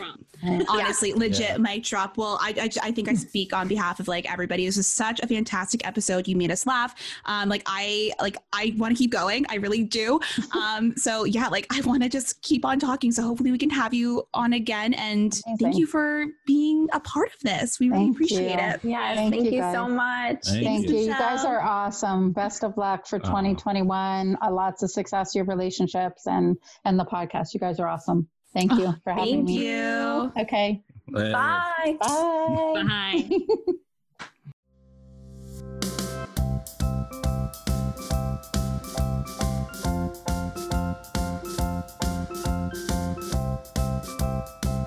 [0.68, 1.16] honestly yeah.
[1.16, 1.56] legit yeah.
[1.58, 2.16] mic drop.
[2.16, 4.66] Well, I, I, I think I speak on behalf of like everybody.
[4.66, 6.28] This was such a fantastic episode.
[6.28, 6.94] You made us laugh.
[7.24, 9.44] Um, like I like I want to keep going.
[9.48, 10.20] I really do.
[10.54, 13.10] Um, so yeah, like I want to just keep on talking.
[13.10, 14.94] So hopefully we can have you on again.
[14.94, 15.56] And Amazing.
[15.60, 17.80] thank you for being a part of this.
[17.80, 18.58] We really appreciate you.
[18.58, 18.80] it.
[18.82, 20.44] Yes, thank, thank you, you so much.
[20.44, 20.98] Thank, thank you.
[20.98, 21.08] you.
[21.08, 22.32] guys are awesome.
[22.32, 24.38] Best of luck for 2021.
[24.40, 27.54] Uh, lots of success, your relationships and and the podcast.
[27.54, 28.28] You guys are awesome.
[28.54, 29.56] Thank you oh, for having thank me.
[29.56, 30.42] Thank you.
[30.42, 30.82] Okay.
[31.08, 31.96] Bye.
[31.98, 31.98] Bye.
[32.00, 33.28] Bye.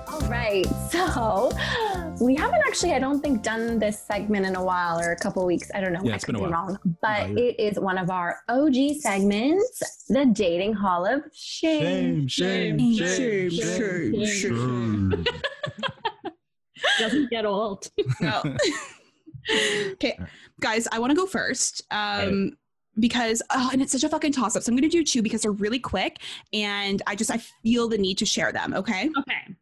[0.08, 0.66] All right.
[0.90, 1.52] So
[2.20, 5.44] we haven't actually, I don't think, done this segment in a while or a couple
[5.46, 5.70] weeks.
[5.74, 6.00] I don't know.
[6.02, 6.50] Yeah, I it's been a while.
[6.50, 6.78] wrong.
[7.00, 12.28] But no, it is one of our OG segments, the dating hall of shame.
[12.28, 14.26] Shame, shame, shame, shame, shame.
[14.26, 15.24] shame.
[16.98, 17.90] Doesn't get old.
[18.20, 18.42] No.
[19.92, 20.18] okay,
[20.60, 21.82] guys, I want to go first.
[21.90, 22.56] Um,
[22.98, 24.62] because oh, and it's such a fucking toss up.
[24.62, 26.18] So I'm gonna do two because they're really quick
[26.52, 28.74] and I just I feel the need to share them.
[28.74, 29.08] Okay.
[29.18, 29.56] Okay.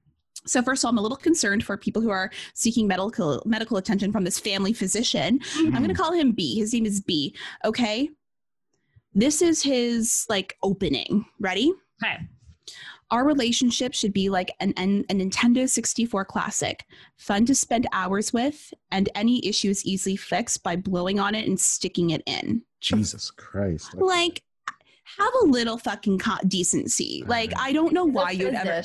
[0.46, 3.76] So first of all, I'm a little concerned for people who are seeking medical medical
[3.76, 5.38] attention from this family physician.
[5.38, 5.76] Mm-hmm.
[5.76, 6.58] I'm going to call him B.
[6.58, 7.34] His name is B.
[7.64, 8.10] Okay.
[9.14, 11.24] This is his like opening.
[11.40, 11.72] Ready?
[12.02, 12.18] Okay.
[13.10, 16.84] Our relationship should be like an, an, a Nintendo 64 classic,
[17.16, 21.46] fun to spend hours with, and any issue is easily fixed by blowing on it
[21.46, 22.62] and sticking it in.
[22.80, 23.94] Jesus Christ.
[23.94, 24.42] Like,
[25.18, 27.22] have a little fucking co- decency.
[27.26, 28.82] Like, I don't know why you'd ever.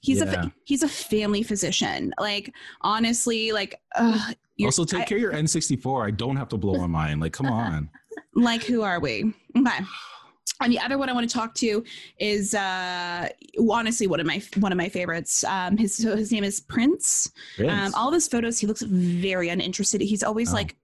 [0.00, 0.46] He's yeah.
[0.46, 2.14] a he's a family physician.
[2.18, 4.32] Like honestly, like uh,
[4.64, 6.06] also take I, care of your N64.
[6.06, 7.20] I don't have to blow my mind.
[7.20, 7.90] Like come on.
[8.34, 9.32] Like who are we?
[9.56, 9.84] Okay.
[10.60, 11.82] And the other one I want to talk to
[12.18, 13.28] is uh,
[13.68, 15.42] honestly one of my one of my favorites.
[15.44, 17.30] Um, his so his name is Prince.
[17.56, 17.72] Prince.
[17.72, 20.00] Um, all of his photos, he looks very uninterested.
[20.00, 20.54] He's always oh.
[20.54, 20.76] like,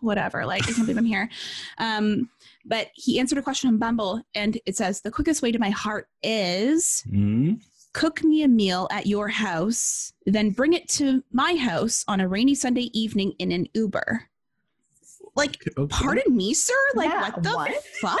[0.00, 0.44] whatever.
[0.44, 1.28] Like I can't believe I'm here.
[1.78, 2.28] Um,
[2.66, 5.70] but he answered a question on Bumble, and it says the quickest way to my
[5.70, 7.02] heart is.
[7.08, 7.54] Mm-hmm
[7.92, 12.28] cook me a meal at your house, then bring it to my house on a
[12.28, 14.28] rainy Sunday evening in an Uber.
[15.36, 15.88] Like, okay.
[15.88, 16.74] pardon me, sir?
[16.94, 17.84] Like, yeah, what the what?
[18.00, 18.18] fuck?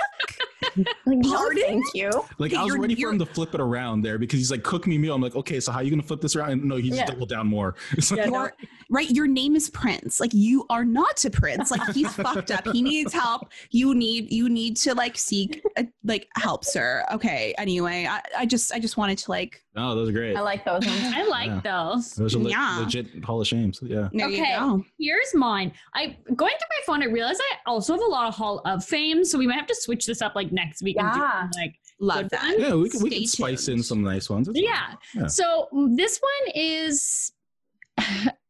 [1.06, 1.62] like, pardon?
[1.62, 2.10] thank you.
[2.38, 4.86] Like, I was ready for him to flip it around there because he's like, cook
[4.86, 5.14] me a meal.
[5.14, 6.52] I'm like, okay, so how are you going to flip this around?
[6.52, 7.06] And no, he just yeah.
[7.06, 7.74] doubled down more.
[8.10, 8.48] Yeah, no.
[8.90, 9.08] Right?
[9.10, 10.20] Your name is Prince.
[10.20, 11.70] Like, you are not a prince.
[11.70, 12.66] Like, he's fucked up.
[12.68, 13.48] He needs help.
[13.70, 17.04] You need, you need to like seek a, like help, sir.
[17.12, 17.54] Okay.
[17.56, 20.36] Anyway, I, I just, I just wanted to like Oh, those are great.
[20.36, 21.00] I like those ones.
[21.04, 21.60] I like yeah.
[21.92, 22.14] those.
[22.14, 22.78] Those are le- yeah.
[22.80, 23.78] legit Hall of Shames.
[23.82, 24.08] Yeah.
[24.12, 24.58] There okay.
[24.98, 25.72] Here's mine.
[25.94, 27.02] I going through my phone.
[27.02, 29.68] I realized I also have a lot of Hall of Fame, so we might have
[29.68, 30.96] to switch this up like next week.
[30.96, 31.42] Yeah.
[31.42, 32.42] And do, like love that.
[32.42, 32.56] Ones.
[32.58, 34.48] Yeah, we can, we can spice in some nice ones.
[34.52, 34.94] Yeah.
[35.14, 35.28] yeah.
[35.28, 37.32] So this one is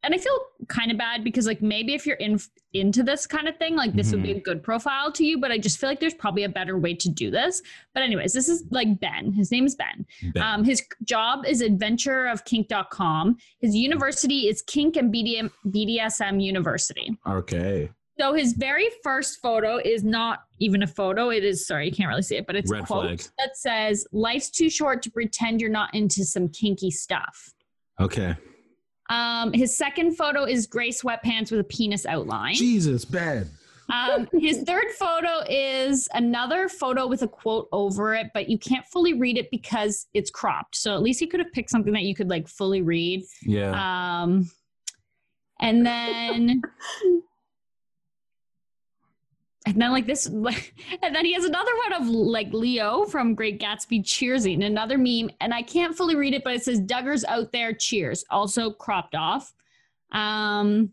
[0.03, 0.39] and I feel
[0.69, 2.41] kind of bad because like maybe if you're in
[2.73, 4.17] into this kind of thing, like this mm-hmm.
[4.17, 4.43] would be a mm-hmm.
[4.43, 7.09] good profile to you, but I just feel like there's probably a better way to
[7.09, 7.63] do this.
[7.93, 9.33] But anyways, this is like Ben.
[9.33, 10.07] His name is Ben.
[10.35, 10.43] ben.
[10.43, 13.37] Um, his job is adventure of kink.com.
[13.59, 17.17] His university is Kink and BDM, BDSM University.
[17.29, 17.91] Okay.
[18.19, 21.31] So his very first photo is not even a photo.
[21.31, 23.23] It is sorry, you can't really see it, but it's Red a quote flag.
[23.39, 27.55] that says, "Life's too short to pretend you're not into some kinky stuff."
[27.99, 28.37] Okay.
[29.11, 32.55] Um, his second photo is gray sweatpants with a penis outline.
[32.55, 33.49] Jesus, bad.
[33.93, 38.87] Um, his third photo is another photo with a quote over it, but you can't
[38.87, 40.77] fully read it because it's cropped.
[40.77, 43.25] So at least he could have picked something that you could like fully read.
[43.43, 44.23] Yeah.
[44.23, 44.49] Um,
[45.61, 46.63] and then,
[49.67, 50.45] and then like this, and
[51.15, 55.53] then he has another one of like Leo from Great Gatsby cheersing, another meme, and
[55.53, 59.53] I can't fully read it, but it says Duggar's out there, cheers, also cropped off.
[60.13, 60.91] Um,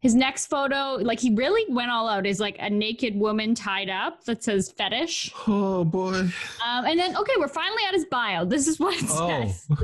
[0.00, 3.88] his next photo, like he really went all out, is like a naked woman tied
[3.88, 5.32] up that says fetish.
[5.48, 6.12] oh boy.
[6.14, 8.44] Um, and then, okay, we're finally at his bio.
[8.44, 9.28] This is what it Oh.
[9.28, 9.68] says.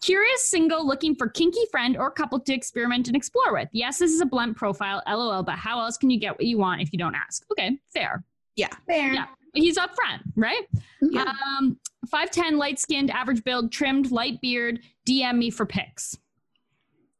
[0.00, 3.68] Curious single looking for kinky friend or couple to experiment and explore with.
[3.72, 6.58] Yes, this is a blunt profile, lol, but how else can you get what you
[6.58, 7.44] want if you don't ask?
[7.52, 8.24] Okay, fair.
[8.56, 8.68] Yeah.
[8.86, 9.12] Fair.
[9.12, 9.26] Yeah.
[9.54, 10.62] He's upfront, right?
[11.00, 11.32] Yeah.
[11.58, 14.80] Um, 5'10, light skinned, average build, trimmed, light beard.
[15.08, 16.16] DM me for pics.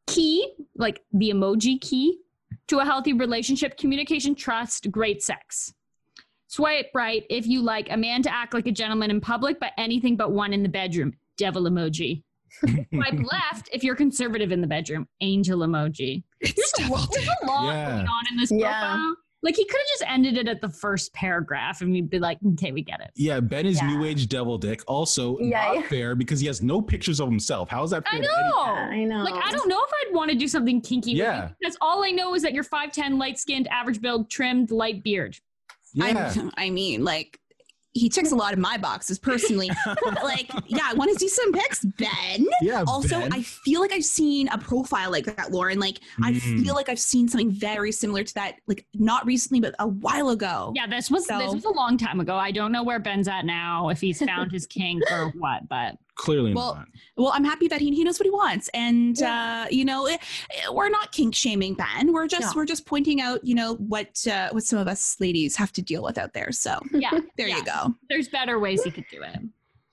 [0.06, 2.20] Key, like the emoji key
[2.68, 5.74] to a healthy relationship, communication, trust, great sex.
[6.46, 9.72] Swipe right if you like a man to act like a gentleman in public, but
[9.78, 11.12] anything but one in the bedroom.
[11.36, 12.22] Devil emoji.
[12.58, 15.06] Swipe left if you're conservative in the bedroom.
[15.20, 16.22] Angel emoji.
[16.40, 16.82] There's a,
[17.12, 17.88] there's a lot Yeah.
[17.90, 18.68] going on in this Yeah.
[18.68, 19.16] profile.
[19.42, 22.36] Like he could have just ended it at the first paragraph and we'd be like,
[22.52, 23.10] okay, we get it.
[23.16, 23.86] Yeah, Ben is Yeah.
[23.88, 24.82] new age devil dick.
[24.86, 25.82] Also, Yeah, not yeah.
[25.88, 27.70] fair because he has no pictures of himself.
[27.70, 28.18] How is that fair?
[28.18, 28.58] I to know.
[28.58, 29.22] I know.
[29.24, 31.12] Like I don't know if I'd want to do something kinky.
[31.12, 31.44] Yeah.
[31.44, 34.70] With you because all I know is that you're 5'10, light skinned, average build, trimmed,
[34.70, 35.38] light beard.
[35.94, 36.32] Yeah.
[36.36, 37.38] I'm, I mean, like,
[37.92, 39.68] he checks a lot of my boxes personally.
[39.84, 42.46] But, like, yeah, I want to see some pics, Ben.
[42.62, 42.84] yeah.
[42.86, 43.32] Also, Ben.
[43.32, 45.78] I feel like I've seen a profile like that, Lauren.
[45.80, 46.62] Like, I Mm.
[46.62, 50.28] feel like I've seen something very similar to that, like not recently, but a while
[50.30, 50.72] ago.
[50.76, 52.36] Yeah, this was this was a long time ago.
[52.36, 55.96] I don't know where Ben's at now, if he's found his kink or what, but
[56.16, 56.88] clearly Well, not.
[57.16, 60.16] Well, I'm happy that he, he knows what he wants, and uh, you know, eh,
[60.50, 62.12] eh, we're not kink shaming Ben.
[62.12, 62.60] We're just No.
[62.60, 65.82] we're just pointing out, you know, what uh, what some of us ladies have to
[65.82, 66.52] deal with out there.
[66.52, 67.56] So yeah, there yeah.
[67.56, 67.94] you go.
[68.08, 69.40] There's better ways he could do it.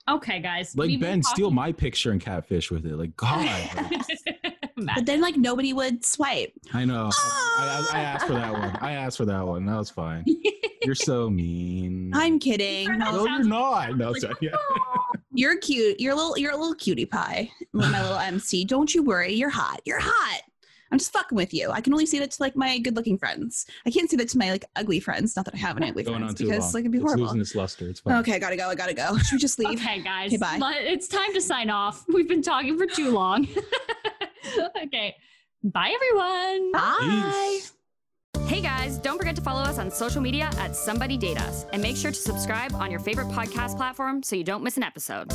[0.08, 0.74] Okay, guys.
[0.74, 2.96] Like we've been Ben, steal my picture and catfish with it.
[2.96, 4.94] Like God, Matt.
[4.94, 6.52] But then, like, nobody would swipe.
[6.72, 7.10] I know.
[7.12, 8.76] I, I, I asked for that one.
[8.80, 9.66] I asked for that one.
[9.66, 10.24] That was fine.
[10.84, 12.12] You're so mean.
[12.14, 12.84] I'm kidding.
[12.84, 13.96] You're no, No, you're not.
[13.96, 14.34] No, sorry.
[14.40, 14.50] Yeah.
[15.38, 16.00] You're cute.
[16.00, 16.36] You're a little.
[16.36, 18.64] You're a little cutie pie, my little MC.
[18.64, 19.32] Don't you worry.
[19.32, 19.80] You're hot.
[19.84, 20.40] You're hot.
[20.90, 21.70] I'm just fucking with you.
[21.70, 23.66] I can only say that to like my good-looking friends.
[23.86, 25.36] I can't say that to my like ugly friends.
[25.36, 26.72] Not that I have any ugly Going on friends too because long.
[26.72, 27.24] like it'd be it's horrible.
[27.26, 27.88] losing its luster.
[27.88, 28.14] It's fine.
[28.16, 28.68] Okay, I gotta go.
[28.68, 29.16] I gotta go.
[29.18, 29.78] Should we just leave?
[29.80, 30.28] Okay, guys.
[30.32, 30.58] Okay, bye.
[30.80, 32.04] It's time to sign off.
[32.08, 33.46] We've been talking for too long.
[34.84, 35.14] okay.
[35.62, 36.72] Bye, everyone.
[36.72, 37.58] Bye.
[37.60, 37.72] Peace.
[38.46, 41.82] Hey guys, don't forget to follow us on social media at Somebody Date Us and
[41.82, 45.30] make sure to subscribe on your favorite podcast platform so you don't miss an episode.